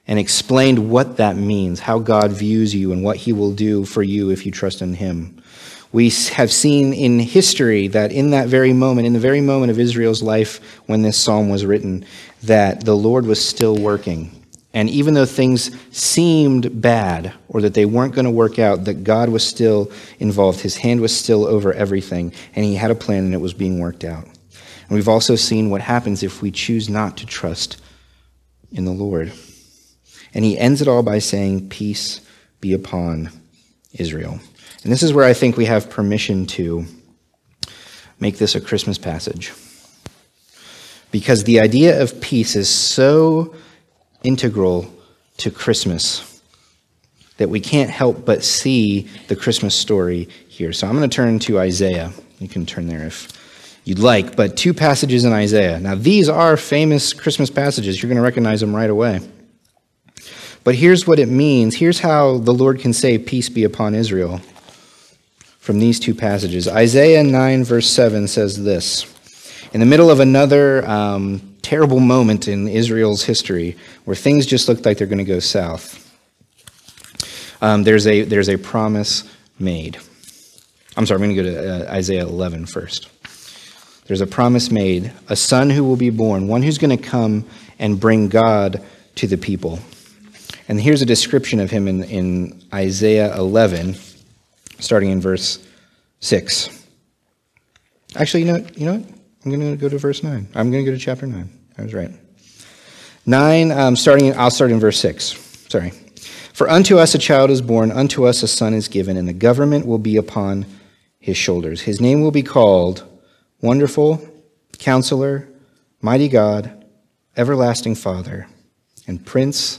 and 0.06 0.18
explained 0.18 0.90
what 0.90 1.16
that 1.16 1.36
means, 1.36 1.80
how 1.80 1.98
God 1.98 2.32
views 2.32 2.74
you 2.74 2.92
and 2.92 3.02
what 3.02 3.16
he 3.16 3.32
will 3.32 3.52
do 3.52 3.84
for 3.84 4.02
you 4.02 4.30
if 4.30 4.46
you 4.46 4.52
trust 4.52 4.82
in 4.82 4.94
him. 4.94 5.42
We 5.92 6.10
have 6.32 6.52
seen 6.52 6.92
in 6.92 7.18
history 7.18 7.88
that 7.88 8.12
in 8.12 8.30
that 8.30 8.48
very 8.48 8.72
moment, 8.72 9.06
in 9.06 9.12
the 9.12 9.18
very 9.18 9.40
moment 9.40 9.70
of 9.70 9.80
Israel's 9.80 10.22
life 10.22 10.80
when 10.86 11.02
this 11.02 11.16
psalm 11.16 11.48
was 11.48 11.64
written, 11.64 12.04
that 12.44 12.84
the 12.84 12.96
Lord 12.96 13.26
was 13.26 13.44
still 13.44 13.76
working 13.76 14.30
and 14.76 14.90
even 14.90 15.14
though 15.14 15.24
things 15.24 15.70
seemed 15.90 16.82
bad 16.82 17.32
or 17.48 17.62
that 17.62 17.72
they 17.72 17.86
weren't 17.86 18.14
going 18.14 18.26
to 18.26 18.30
work 18.30 18.58
out, 18.58 18.84
that 18.84 19.04
God 19.04 19.30
was 19.30 19.42
still 19.42 19.90
involved. 20.18 20.60
His 20.60 20.76
hand 20.76 21.00
was 21.00 21.16
still 21.16 21.46
over 21.46 21.72
everything, 21.72 22.34
and 22.54 22.62
He 22.62 22.74
had 22.74 22.90
a 22.90 22.94
plan 22.94 23.24
and 23.24 23.32
it 23.32 23.40
was 23.40 23.54
being 23.54 23.78
worked 23.78 24.04
out. 24.04 24.24
And 24.26 24.90
we've 24.90 25.08
also 25.08 25.34
seen 25.34 25.70
what 25.70 25.80
happens 25.80 26.22
if 26.22 26.42
we 26.42 26.50
choose 26.50 26.90
not 26.90 27.16
to 27.16 27.24
trust 27.24 27.80
in 28.70 28.84
the 28.84 28.92
Lord. 28.92 29.32
And 30.34 30.44
He 30.44 30.58
ends 30.58 30.82
it 30.82 30.88
all 30.88 31.02
by 31.02 31.20
saying, 31.20 31.70
Peace 31.70 32.20
be 32.60 32.74
upon 32.74 33.30
Israel. 33.94 34.40
And 34.82 34.92
this 34.92 35.02
is 35.02 35.14
where 35.14 35.24
I 35.24 35.32
think 35.32 35.56
we 35.56 35.64
have 35.64 35.88
permission 35.88 36.44
to 36.48 36.84
make 38.20 38.36
this 38.36 38.54
a 38.54 38.60
Christmas 38.60 38.98
passage. 38.98 39.54
Because 41.12 41.44
the 41.44 41.60
idea 41.60 42.02
of 42.02 42.20
peace 42.20 42.54
is 42.56 42.68
so 42.68 43.54
integral 44.26 44.92
to 45.38 45.50
Christmas 45.50 46.42
that 47.36 47.48
we 47.48 47.60
can't 47.60 47.90
help 47.90 48.24
but 48.24 48.42
see 48.42 49.08
the 49.28 49.36
Christmas 49.36 49.74
story 49.74 50.28
here. 50.48 50.72
So 50.72 50.86
I'm 50.86 50.96
going 50.96 51.08
to 51.08 51.14
turn 51.14 51.38
to 51.40 51.58
Isaiah. 51.58 52.12
You 52.38 52.48
can 52.48 52.66
turn 52.66 52.86
there 52.86 53.06
if 53.06 53.28
you'd 53.84 53.98
like, 53.98 54.36
but 54.36 54.56
two 54.56 54.74
passages 54.74 55.24
in 55.24 55.32
Isaiah. 55.32 55.78
Now, 55.78 55.94
these 55.94 56.28
are 56.28 56.56
famous 56.56 57.12
Christmas 57.12 57.50
passages. 57.50 58.02
You're 58.02 58.08
going 58.08 58.16
to 58.16 58.22
recognize 58.22 58.60
them 58.60 58.74
right 58.74 58.90
away. 58.90 59.20
But 60.64 60.74
here's 60.74 61.06
what 61.06 61.20
it 61.20 61.28
means. 61.28 61.76
Here's 61.76 62.00
how 62.00 62.38
the 62.38 62.52
Lord 62.52 62.80
can 62.80 62.92
say, 62.92 63.18
Peace 63.18 63.48
be 63.48 63.62
upon 63.62 63.94
Israel 63.94 64.40
from 65.58 65.78
these 65.78 66.00
two 66.00 66.14
passages. 66.14 66.66
Isaiah 66.66 67.22
9, 67.22 67.64
verse 67.64 67.88
7 67.88 68.26
says 68.26 68.64
this 68.64 69.06
In 69.72 69.80
the 69.80 69.86
middle 69.86 70.10
of 70.10 70.20
another 70.20 70.84
um, 70.88 71.45
terrible 71.66 71.98
moment 71.98 72.46
in 72.46 72.68
Israel's 72.68 73.24
history 73.24 73.76
where 74.04 74.14
things 74.14 74.46
just 74.46 74.68
looked 74.68 74.86
like 74.86 74.98
they're 74.98 75.06
going 75.08 75.18
to 75.18 75.24
go 75.24 75.40
south. 75.40 76.00
Um, 77.60 77.82
there's, 77.82 78.06
a, 78.06 78.22
there's 78.22 78.48
a 78.48 78.56
promise 78.56 79.24
made. 79.58 79.98
I'm 80.96 81.06
sorry, 81.06 81.20
I'm 81.20 81.34
going 81.34 81.36
to 81.36 81.42
go 81.42 81.50
to 81.50 81.88
uh, 81.88 81.92
Isaiah 81.92 82.22
11 82.22 82.66
first. 82.66 83.08
There's 84.06 84.20
a 84.20 84.28
promise 84.28 84.70
made, 84.70 85.12
a 85.28 85.34
son 85.34 85.68
who 85.68 85.82
will 85.82 85.96
be 85.96 86.10
born, 86.10 86.46
one 86.46 86.62
who's 86.62 86.78
going 86.78 86.96
to 86.96 87.02
come 87.02 87.44
and 87.80 87.98
bring 87.98 88.28
God 88.28 88.80
to 89.16 89.26
the 89.26 89.36
people. 89.36 89.80
And 90.68 90.80
here's 90.80 91.02
a 91.02 91.06
description 91.06 91.58
of 91.58 91.72
him 91.72 91.88
in, 91.88 92.04
in 92.04 92.62
Isaiah 92.72 93.36
11, 93.36 93.96
starting 94.78 95.10
in 95.10 95.20
verse 95.20 95.58
6. 96.20 96.86
Actually, 98.14 98.44
you 98.44 98.52
know, 98.52 98.66
you 98.76 98.86
know 98.86 98.98
what? 98.98 99.16
I'm 99.46 99.52
going 99.52 99.76
to 99.76 99.80
go 99.80 99.88
to 99.88 99.96
verse 99.96 100.24
9. 100.24 100.48
I'm 100.56 100.72
going 100.72 100.84
to 100.84 100.90
go 100.90 100.96
to 100.96 101.00
chapter 101.00 101.24
9. 101.24 101.48
I 101.78 101.82
was 101.82 101.94
right. 101.94 102.10
9, 103.26 103.70
um, 103.70 103.94
starting, 103.94 104.36
I'll 104.36 104.50
start 104.50 104.72
in 104.72 104.80
verse 104.80 104.98
6. 104.98 105.68
Sorry. 105.68 105.90
For 106.52 106.68
unto 106.68 106.98
us 106.98 107.14
a 107.14 107.18
child 107.18 107.50
is 107.50 107.62
born, 107.62 107.92
unto 107.92 108.26
us 108.26 108.42
a 108.42 108.48
son 108.48 108.74
is 108.74 108.88
given, 108.88 109.16
and 109.16 109.28
the 109.28 109.32
government 109.32 109.86
will 109.86 109.98
be 109.98 110.16
upon 110.16 110.66
his 111.20 111.36
shoulders. 111.36 111.82
His 111.82 112.00
name 112.00 112.22
will 112.22 112.32
be 112.32 112.42
called 112.42 113.04
Wonderful, 113.60 114.20
Counselor, 114.78 115.48
Mighty 116.00 116.28
God, 116.28 116.84
Everlasting 117.36 117.94
Father, 117.94 118.48
and 119.06 119.24
Prince 119.24 119.78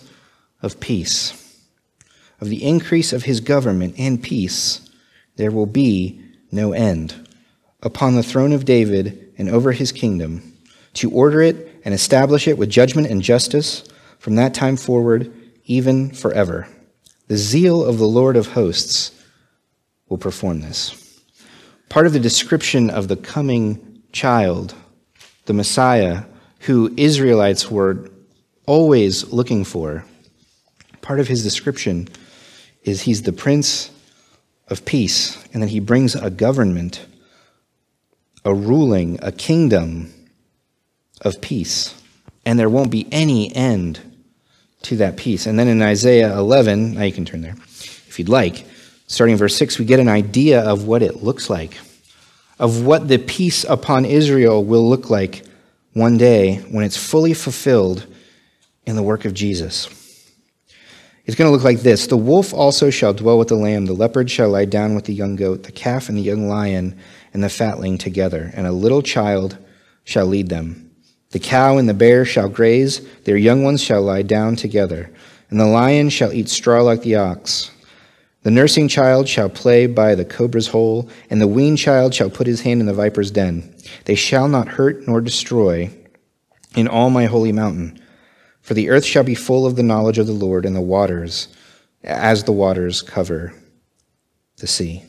of 0.61 0.79
Peace. 0.79 1.61
Of 2.39 2.47
the 2.47 2.63
increase 2.63 3.11
of 3.11 3.23
his 3.23 3.41
government 3.41 3.95
and 3.97 4.23
peace, 4.23 4.89
there 5.35 5.51
will 5.51 5.65
be 5.65 6.23
no 6.53 6.71
end. 6.71 7.26
Upon 7.81 8.15
the 8.15 8.23
throne 8.23 8.53
of 8.53 8.65
David 8.65 9.33
and 9.37 9.49
over 9.49 9.71
his 9.71 9.91
kingdom, 9.91 10.53
to 10.93 11.11
order 11.11 11.41
it 11.41 11.79
and 11.85 11.93
establish 11.93 12.47
it 12.47 12.57
with 12.57 12.69
judgment 12.69 13.07
and 13.07 13.21
justice 13.21 13.83
from 14.19 14.35
that 14.35 14.53
time 14.53 14.77
forward, 14.77 15.31
even 15.65 16.11
forever. 16.11 16.67
The 17.27 17.37
zeal 17.37 17.83
of 17.83 17.97
the 17.97 18.07
Lord 18.07 18.35
of 18.35 18.47
hosts 18.47 19.11
will 20.09 20.17
perform 20.17 20.61
this 20.61 21.03
part 21.89 22.05
of 22.05 22.13
the 22.13 22.19
description 22.19 22.89
of 22.89 23.07
the 23.07 23.15
coming 23.15 24.01
child, 24.11 24.75
the 25.45 25.53
Messiah, 25.53 26.23
who 26.61 26.93
Israelites 26.97 27.71
were 27.71 28.09
always 28.65 29.31
looking 29.31 29.63
for, 29.63 30.03
part 31.01 31.19
of 31.19 31.27
his 31.27 31.43
description 31.43 32.07
is 32.83 33.01
he's 33.01 33.21
the 33.21 33.33
Prince 33.33 33.91
of 34.67 34.83
Peace, 34.83 35.37
and 35.53 35.63
that 35.63 35.69
he 35.69 35.79
brings 35.79 36.15
a 36.15 36.29
government, 36.29 37.05
a 38.47 38.53
ruling, 38.53 39.19
a 39.21 39.31
kingdom 39.31 40.13
of 41.21 41.41
peace. 41.41 41.93
And 42.45 42.57
there 42.57 42.69
won't 42.69 42.91
be 42.91 43.05
any 43.11 43.53
end 43.53 43.99
to 44.83 44.95
that 44.97 45.17
peace. 45.17 45.45
And 45.45 45.59
then 45.59 45.67
in 45.67 45.81
Isaiah 45.81 46.33
11, 46.37 46.93
now 46.93 47.03
you 47.03 47.11
can 47.11 47.25
turn 47.25 47.41
there 47.41 47.55
if 48.17 48.17
you'd 48.17 48.29
like, 48.29 48.65
starting 49.05 49.33
in 49.33 49.37
verse 49.37 49.55
6, 49.57 49.77
we 49.77 49.85
get 49.85 49.99
an 49.99 50.07
idea 50.07 50.61
of 50.61 50.87
what 50.87 51.03
it 51.03 51.21
looks 51.21 51.51
like, 51.51 51.77
of 52.57 52.83
what 52.83 53.07
the 53.07 53.19
peace 53.19 53.63
upon 53.65 54.05
Israel 54.05 54.63
will 54.63 54.89
look 54.89 55.11
like 55.11 55.45
one 55.93 56.17
day 56.17 56.55
when 56.71 56.83
it's 56.83 56.97
fully 56.97 57.35
fulfilled 57.35 58.07
in 58.87 58.95
the 58.95 59.03
work 59.03 59.25
of 59.25 59.35
Jesus. 59.35 59.87
It's 61.25 61.35
going 61.35 61.47
to 61.47 61.51
look 61.51 61.63
like 61.63 61.81
this 61.81 62.07
The 62.07 62.17
wolf 62.17 62.55
also 62.55 62.89
shall 62.89 63.13
dwell 63.13 63.37
with 63.37 63.49
the 63.49 63.55
lamb, 63.55 63.85
the 63.85 63.93
leopard 63.93 64.31
shall 64.31 64.49
lie 64.49 64.65
down 64.65 64.95
with 64.95 65.05
the 65.05 65.13
young 65.13 65.35
goat, 65.35 65.61
the 65.61 65.71
calf 65.71 66.09
and 66.09 66.17
the 66.17 66.23
young 66.23 66.47
lion 66.47 66.97
and 67.37 67.43
the 67.43 67.49
fatling 67.49 67.99
together, 67.99 68.49
and 68.55 68.65
a 68.65 68.71
little 68.71 69.03
child 69.03 69.59
shall 70.03 70.25
lead 70.25 70.49
them. 70.49 70.89
The 71.29 71.39
cow 71.39 71.77
and 71.77 71.87
the 71.87 71.93
bear 71.93 72.25
shall 72.25 72.49
graze, 72.49 73.07
their 73.25 73.37
young 73.37 73.63
ones 73.63 73.83
shall 73.83 74.01
lie 74.01 74.23
down 74.23 74.55
together, 74.55 75.13
and 75.51 75.59
the 75.59 75.67
lion 75.67 76.09
shall 76.09 76.33
eat 76.33 76.49
straw 76.49 76.81
like 76.81 77.03
the 77.03 77.17
ox. 77.17 77.69
The 78.41 78.49
nursing 78.49 78.87
child 78.87 79.29
shall 79.29 79.49
play 79.49 79.85
by 79.85 80.15
the 80.15 80.25
cobra's 80.25 80.69
hole, 80.69 81.11
and 81.29 81.39
the 81.39 81.45
weaned 81.45 81.77
child 81.77 82.15
shall 82.15 82.31
put 82.31 82.47
his 82.47 82.61
hand 82.61 82.79
in 82.79 82.87
the 82.87 82.93
viper's 82.95 83.29
den. 83.29 83.71
They 84.05 84.15
shall 84.15 84.47
not 84.47 84.67
hurt 84.67 85.07
nor 85.07 85.21
destroy 85.21 85.91
in 86.75 86.87
all 86.87 87.11
my 87.11 87.25
holy 87.25 87.51
mountain. 87.51 88.01
For 88.61 88.73
the 88.73 88.89
earth 88.89 89.05
shall 89.05 89.23
be 89.23 89.35
full 89.35 89.67
of 89.67 89.75
the 89.75 89.83
knowledge 89.83 90.17
of 90.17 90.25
the 90.25 90.33
Lord, 90.33 90.65
and 90.65 90.75
the 90.75 90.81
waters 90.81 91.49
as 92.03 92.45
the 92.45 92.51
waters 92.51 93.03
cover 93.03 93.53
the 94.55 94.65
sea. 94.65 95.03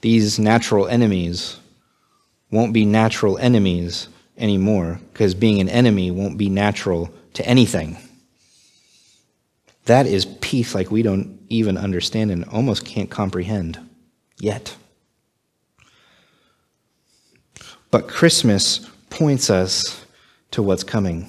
These 0.00 0.38
natural 0.38 0.86
enemies 0.86 1.58
won't 2.50 2.72
be 2.72 2.84
natural 2.84 3.38
enemies 3.38 4.08
anymore, 4.38 5.00
because 5.12 5.34
being 5.34 5.60
an 5.60 5.68
enemy 5.68 6.10
won't 6.10 6.38
be 6.38 6.48
natural 6.48 7.10
to 7.34 7.46
anything. 7.46 7.96
That 9.86 10.06
is 10.06 10.26
peace 10.40 10.74
like 10.74 10.90
we 10.90 11.02
don't 11.02 11.40
even 11.48 11.78
understand 11.78 12.30
and 12.30 12.44
almost 12.46 12.84
can't 12.84 13.10
comprehend 13.10 13.78
yet. 14.38 14.76
But 17.90 18.08
Christmas 18.08 18.86
points 19.10 19.48
us 19.48 20.04
to 20.50 20.62
what's 20.62 20.84
coming. 20.84 21.28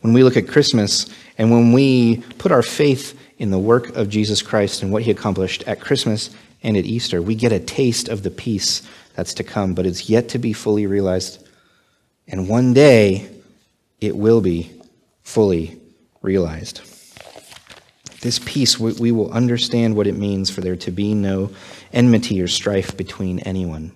When 0.00 0.12
we 0.12 0.22
look 0.22 0.36
at 0.36 0.48
Christmas 0.48 1.06
and 1.38 1.50
when 1.50 1.72
we 1.72 2.18
put 2.38 2.52
our 2.52 2.62
faith 2.62 3.18
in 3.38 3.50
the 3.50 3.58
work 3.58 3.94
of 3.96 4.08
Jesus 4.08 4.40
Christ 4.42 4.82
and 4.82 4.92
what 4.92 5.02
he 5.02 5.10
accomplished 5.10 5.64
at 5.66 5.80
Christmas 5.80 6.30
and 6.62 6.76
at 6.76 6.84
Easter, 6.84 7.20
we 7.20 7.34
get 7.34 7.52
a 7.52 7.58
taste 7.58 8.08
of 8.08 8.22
the 8.22 8.30
peace 8.30 8.82
that's 9.14 9.34
to 9.34 9.44
come, 9.44 9.74
but 9.74 9.86
it's 9.86 10.08
yet 10.08 10.28
to 10.30 10.38
be 10.38 10.52
fully 10.52 10.86
realized. 10.86 11.46
And 12.28 12.48
one 12.48 12.72
day 12.72 13.28
it 14.00 14.16
will 14.16 14.40
be 14.40 14.72
fully 15.22 15.78
realized. 16.22 16.80
This 18.20 18.38
peace, 18.44 18.78
we 18.78 19.10
will 19.10 19.32
understand 19.32 19.96
what 19.96 20.06
it 20.06 20.16
means 20.16 20.48
for 20.48 20.60
there 20.60 20.76
to 20.76 20.90
be 20.92 21.12
no 21.12 21.50
enmity 21.92 22.40
or 22.40 22.46
strife 22.46 22.96
between 22.96 23.40
anyone. 23.40 23.92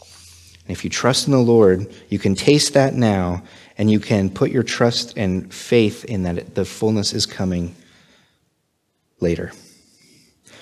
And 0.00 0.76
if 0.76 0.84
you 0.84 0.90
trust 0.90 1.26
in 1.26 1.32
the 1.32 1.38
Lord, 1.38 1.92
you 2.08 2.20
can 2.20 2.36
taste 2.36 2.74
that 2.74 2.94
now, 2.94 3.42
and 3.76 3.90
you 3.90 3.98
can 3.98 4.30
put 4.30 4.52
your 4.52 4.62
trust 4.62 5.14
and 5.16 5.52
faith 5.52 6.04
in 6.04 6.22
that 6.22 6.54
the 6.54 6.64
fullness 6.64 7.12
is 7.12 7.26
coming 7.26 7.74
later. 9.18 9.50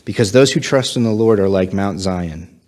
Because 0.09 0.33
those 0.33 0.51
who 0.51 0.59
trust 0.59 0.97
in 0.97 1.03
the 1.03 1.11
Lord 1.11 1.39
are 1.39 1.51
like 1.51 1.75
Mount 1.75 2.01
Zion. 2.01 2.59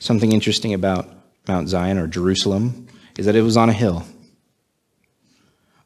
Something 0.00 0.32
interesting 0.32 0.74
about 0.74 1.08
Mount 1.48 1.66
Zion 1.70 1.96
or 1.96 2.06
Jerusalem 2.06 2.88
is 3.16 3.24
that 3.24 3.34
it 3.34 3.40
was 3.40 3.56
on 3.56 3.70
a 3.70 3.72
hill. 3.72 4.04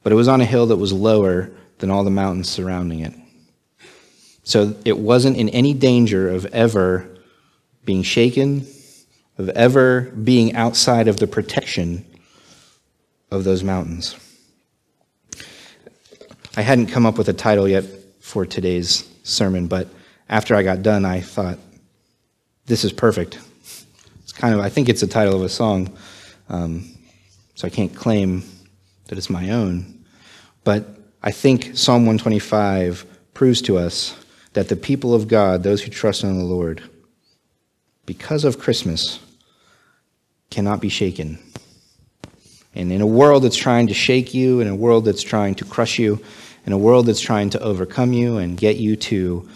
But 0.03 0.11
it 0.11 0.16
was 0.16 0.27
on 0.27 0.40
a 0.40 0.44
hill 0.44 0.66
that 0.66 0.77
was 0.77 0.92
lower 0.92 1.53
than 1.79 1.88
all 1.88 2.03
the 2.03 2.11
mountains 2.11 2.48
surrounding 2.48 2.98
it. 2.98 3.14
So 4.42 4.74
it 4.85 4.98
wasn't 4.98 5.37
in 5.37 5.50
any 5.50 5.72
danger 5.72 6.29
of 6.29 6.46
ever 6.46 7.09
being 7.85 8.03
shaken, 8.03 8.66
of 9.38 9.50
ever 9.50 10.11
being 10.20 10.57
outside 10.57 11.07
of 11.07 11.18
the 11.18 11.29
protection 11.29 12.05
of 13.31 13.44
those 13.44 13.62
mountains. 13.62 14.16
I 16.57 16.62
hadn't 16.62 16.88
come 16.88 17.07
up 17.07 17.16
with 17.16 17.29
a 17.29 17.33
title 17.33 17.68
yet 17.68 17.85
for 18.18 18.44
today's 18.44 19.09
sermon, 19.22 19.68
but 19.68 19.87
after 20.28 20.54
I 20.54 20.62
got 20.62 20.82
done, 20.82 21.04
I 21.04 21.20
thought, 21.20 21.58
this 22.66 22.84
is 22.84 22.92
perfect. 22.92 23.38
It's 24.22 24.32
kind 24.32 24.54
of, 24.54 24.60
I 24.60 24.68
think 24.68 24.88
it's 24.88 25.00
the 25.00 25.06
title 25.06 25.34
of 25.34 25.42
a 25.42 25.48
song, 25.48 25.96
um, 26.48 26.90
so 27.54 27.66
I 27.66 27.70
can't 27.70 27.94
claim 27.94 28.42
that 29.08 29.18
it's 29.18 29.30
my 29.30 29.50
own. 29.50 30.04
But 30.64 30.88
I 31.22 31.30
think 31.30 31.76
Psalm 31.76 32.06
125 32.06 33.06
proves 33.34 33.60
to 33.62 33.76
us 33.76 34.16
that 34.54 34.68
the 34.68 34.76
people 34.76 35.14
of 35.14 35.28
God, 35.28 35.62
those 35.62 35.82
who 35.82 35.90
trust 35.90 36.24
in 36.24 36.38
the 36.38 36.44
Lord, 36.44 36.82
because 38.06 38.44
of 38.44 38.58
Christmas, 38.58 39.18
cannot 40.50 40.80
be 40.80 40.88
shaken. 40.88 41.38
And 42.74 42.90
in 42.90 43.00
a 43.00 43.06
world 43.06 43.42
that's 43.42 43.56
trying 43.56 43.87
to 43.88 43.94
shake 43.94 44.34
you, 44.34 44.60
in 44.60 44.68
a 44.68 44.74
world 44.74 45.04
that's 45.04 45.22
trying 45.22 45.54
to 45.56 45.64
crush 45.64 45.98
you, 45.98 46.22
in 46.66 46.72
a 46.72 46.78
world 46.78 47.06
that's 47.06 47.20
trying 47.20 47.50
to 47.50 47.60
overcome 47.60 48.12
you 48.12 48.38
and 48.38 48.56
get 48.56 48.76
you 48.76 48.96
to 48.96 49.48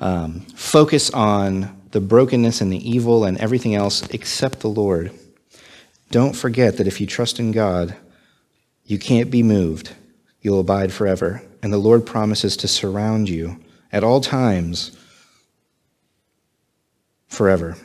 um, 0.00 0.40
focus 0.54 1.10
on 1.10 1.80
the 1.90 2.00
brokenness 2.00 2.60
and 2.60 2.72
the 2.72 2.90
evil 2.90 3.24
and 3.24 3.38
everything 3.38 3.74
else 3.74 4.02
except 4.10 4.60
the 4.60 4.68
Lord, 4.68 5.12
don't 6.10 6.34
forget 6.34 6.76
that 6.76 6.86
if 6.86 7.00
you 7.00 7.06
trust 7.06 7.38
in 7.38 7.52
God, 7.52 7.96
you 8.84 8.98
can't 8.98 9.30
be 9.30 9.42
moved. 9.42 9.92
You'll 10.40 10.60
abide 10.60 10.92
forever. 10.92 11.42
And 11.62 11.72
the 11.72 11.78
Lord 11.78 12.04
promises 12.04 12.56
to 12.58 12.68
surround 12.68 13.28
you 13.28 13.58
at 13.92 14.04
all 14.04 14.20
times 14.20 14.96
forever. 17.28 17.76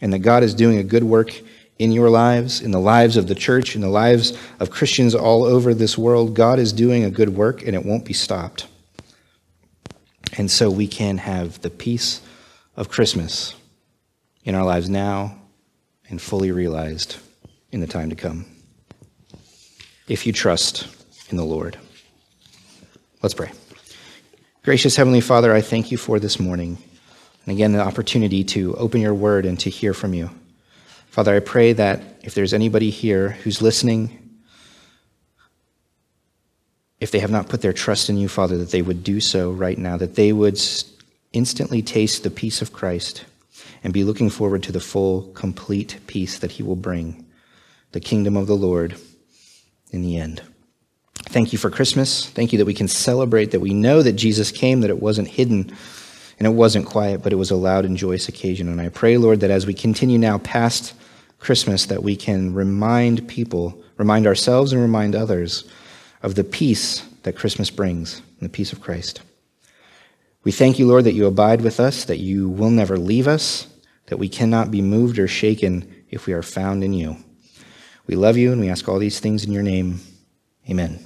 And 0.00 0.12
that 0.12 0.20
God 0.20 0.42
is 0.42 0.54
doing 0.54 0.78
a 0.78 0.82
good 0.82 1.04
work 1.04 1.40
in 1.78 1.92
your 1.92 2.10
lives, 2.10 2.60
in 2.60 2.72
the 2.72 2.80
lives 2.80 3.16
of 3.16 3.26
the 3.28 3.34
church, 3.34 3.74
in 3.74 3.80
the 3.80 3.88
lives 3.88 4.36
of 4.58 4.70
Christians 4.70 5.14
all 5.14 5.44
over 5.44 5.72
this 5.72 5.96
world. 5.96 6.34
God 6.34 6.58
is 6.58 6.72
doing 6.72 7.04
a 7.04 7.10
good 7.10 7.30
work 7.30 7.62
and 7.66 7.74
it 7.74 7.84
won't 7.84 8.04
be 8.04 8.12
stopped. 8.12 8.66
And 10.36 10.50
so 10.50 10.70
we 10.70 10.86
can 10.86 11.18
have 11.18 11.60
the 11.60 11.70
peace 11.70 12.20
of 12.76 12.88
Christmas 12.88 13.54
in 14.44 14.54
our 14.54 14.64
lives 14.64 14.88
now 14.88 15.38
and 16.08 16.20
fully 16.20 16.50
realized 16.50 17.16
in 17.72 17.80
the 17.80 17.86
time 17.86 18.10
to 18.10 18.16
come. 18.16 18.46
If 20.08 20.26
you 20.26 20.32
trust 20.32 20.86
in 21.30 21.36
the 21.36 21.44
Lord. 21.44 21.78
Let's 23.22 23.34
pray. 23.34 23.52
Gracious 24.62 24.96
Heavenly 24.96 25.20
Father, 25.20 25.54
I 25.54 25.60
thank 25.60 25.90
you 25.90 25.98
for 25.98 26.18
this 26.18 26.40
morning. 26.40 26.78
And 27.44 27.54
again, 27.54 27.72
the 27.72 27.80
opportunity 27.80 28.44
to 28.44 28.74
open 28.76 29.00
your 29.00 29.14
word 29.14 29.46
and 29.46 29.58
to 29.60 29.70
hear 29.70 29.94
from 29.94 30.14
you. 30.14 30.30
Father, 31.08 31.34
I 31.34 31.40
pray 31.40 31.72
that 31.72 32.02
if 32.22 32.34
there's 32.34 32.52
anybody 32.52 32.90
here 32.90 33.30
who's 33.30 33.62
listening, 33.62 34.29
if 37.00 37.10
they 37.10 37.18
have 37.18 37.30
not 37.30 37.48
put 37.48 37.62
their 37.62 37.72
trust 37.72 38.10
in 38.10 38.18
you, 38.18 38.28
Father, 38.28 38.58
that 38.58 38.70
they 38.70 38.82
would 38.82 39.02
do 39.02 39.20
so 39.20 39.50
right 39.50 39.78
now, 39.78 39.96
that 39.96 40.14
they 40.14 40.32
would 40.32 40.60
instantly 41.32 41.82
taste 41.82 42.22
the 42.22 42.30
peace 42.30 42.60
of 42.60 42.72
Christ 42.72 43.24
and 43.82 43.92
be 43.92 44.04
looking 44.04 44.28
forward 44.30 44.62
to 44.64 44.72
the 44.72 44.80
full, 44.80 45.22
complete 45.32 45.98
peace 46.06 46.38
that 46.38 46.52
he 46.52 46.62
will 46.62 46.76
bring, 46.76 47.24
the 47.92 48.00
kingdom 48.00 48.36
of 48.36 48.46
the 48.46 48.56
Lord 48.56 48.96
in 49.90 50.02
the 50.02 50.18
end. 50.18 50.42
Thank 51.24 51.52
you 51.52 51.58
for 51.58 51.70
Christmas. 51.70 52.26
Thank 52.26 52.52
you 52.52 52.58
that 52.58 52.66
we 52.66 52.74
can 52.74 52.88
celebrate, 52.88 53.52
that 53.52 53.60
we 53.60 53.72
know 53.72 54.02
that 54.02 54.12
Jesus 54.12 54.50
came, 54.50 54.80
that 54.80 54.90
it 54.90 55.00
wasn't 55.00 55.28
hidden 55.28 55.72
and 56.38 56.46
it 56.46 56.54
wasn't 56.54 56.86
quiet, 56.86 57.22
but 57.22 57.32
it 57.32 57.36
was 57.36 57.50
a 57.50 57.56
loud 57.56 57.84
and 57.84 57.96
joyous 57.96 58.28
occasion. 58.28 58.68
And 58.68 58.80
I 58.80 58.88
pray, 58.88 59.16
Lord, 59.16 59.40
that 59.40 59.50
as 59.50 59.66
we 59.66 59.74
continue 59.74 60.18
now 60.18 60.38
past 60.38 60.94
Christmas, 61.38 61.86
that 61.86 62.02
we 62.02 62.16
can 62.16 62.54
remind 62.54 63.28
people, 63.28 63.82
remind 63.96 64.26
ourselves, 64.26 64.72
and 64.72 64.80
remind 64.80 65.14
others 65.14 65.68
of 66.22 66.34
the 66.34 66.44
peace 66.44 67.06
that 67.22 67.36
Christmas 67.36 67.70
brings, 67.70 68.18
and 68.18 68.48
the 68.48 68.52
peace 68.52 68.72
of 68.72 68.80
Christ. 68.80 69.20
We 70.42 70.52
thank 70.52 70.78
you, 70.78 70.86
Lord, 70.86 71.04
that 71.04 71.12
you 71.12 71.26
abide 71.26 71.60
with 71.60 71.78
us, 71.78 72.04
that 72.04 72.18
you 72.18 72.48
will 72.48 72.70
never 72.70 72.96
leave 72.96 73.28
us, 73.28 73.66
that 74.06 74.18
we 74.18 74.28
cannot 74.28 74.70
be 74.70 74.82
moved 74.82 75.18
or 75.18 75.28
shaken 75.28 75.92
if 76.10 76.26
we 76.26 76.32
are 76.32 76.42
found 76.42 76.82
in 76.82 76.92
you. 76.92 77.16
We 78.06 78.16
love 78.16 78.36
you, 78.36 78.52
and 78.52 78.60
we 78.60 78.70
ask 78.70 78.88
all 78.88 78.98
these 78.98 79.20
things 79.20 79.44
in 79.44 79.52
your 79.52 79.62
name. 79.62 80.00
Amen. 80.68 81.04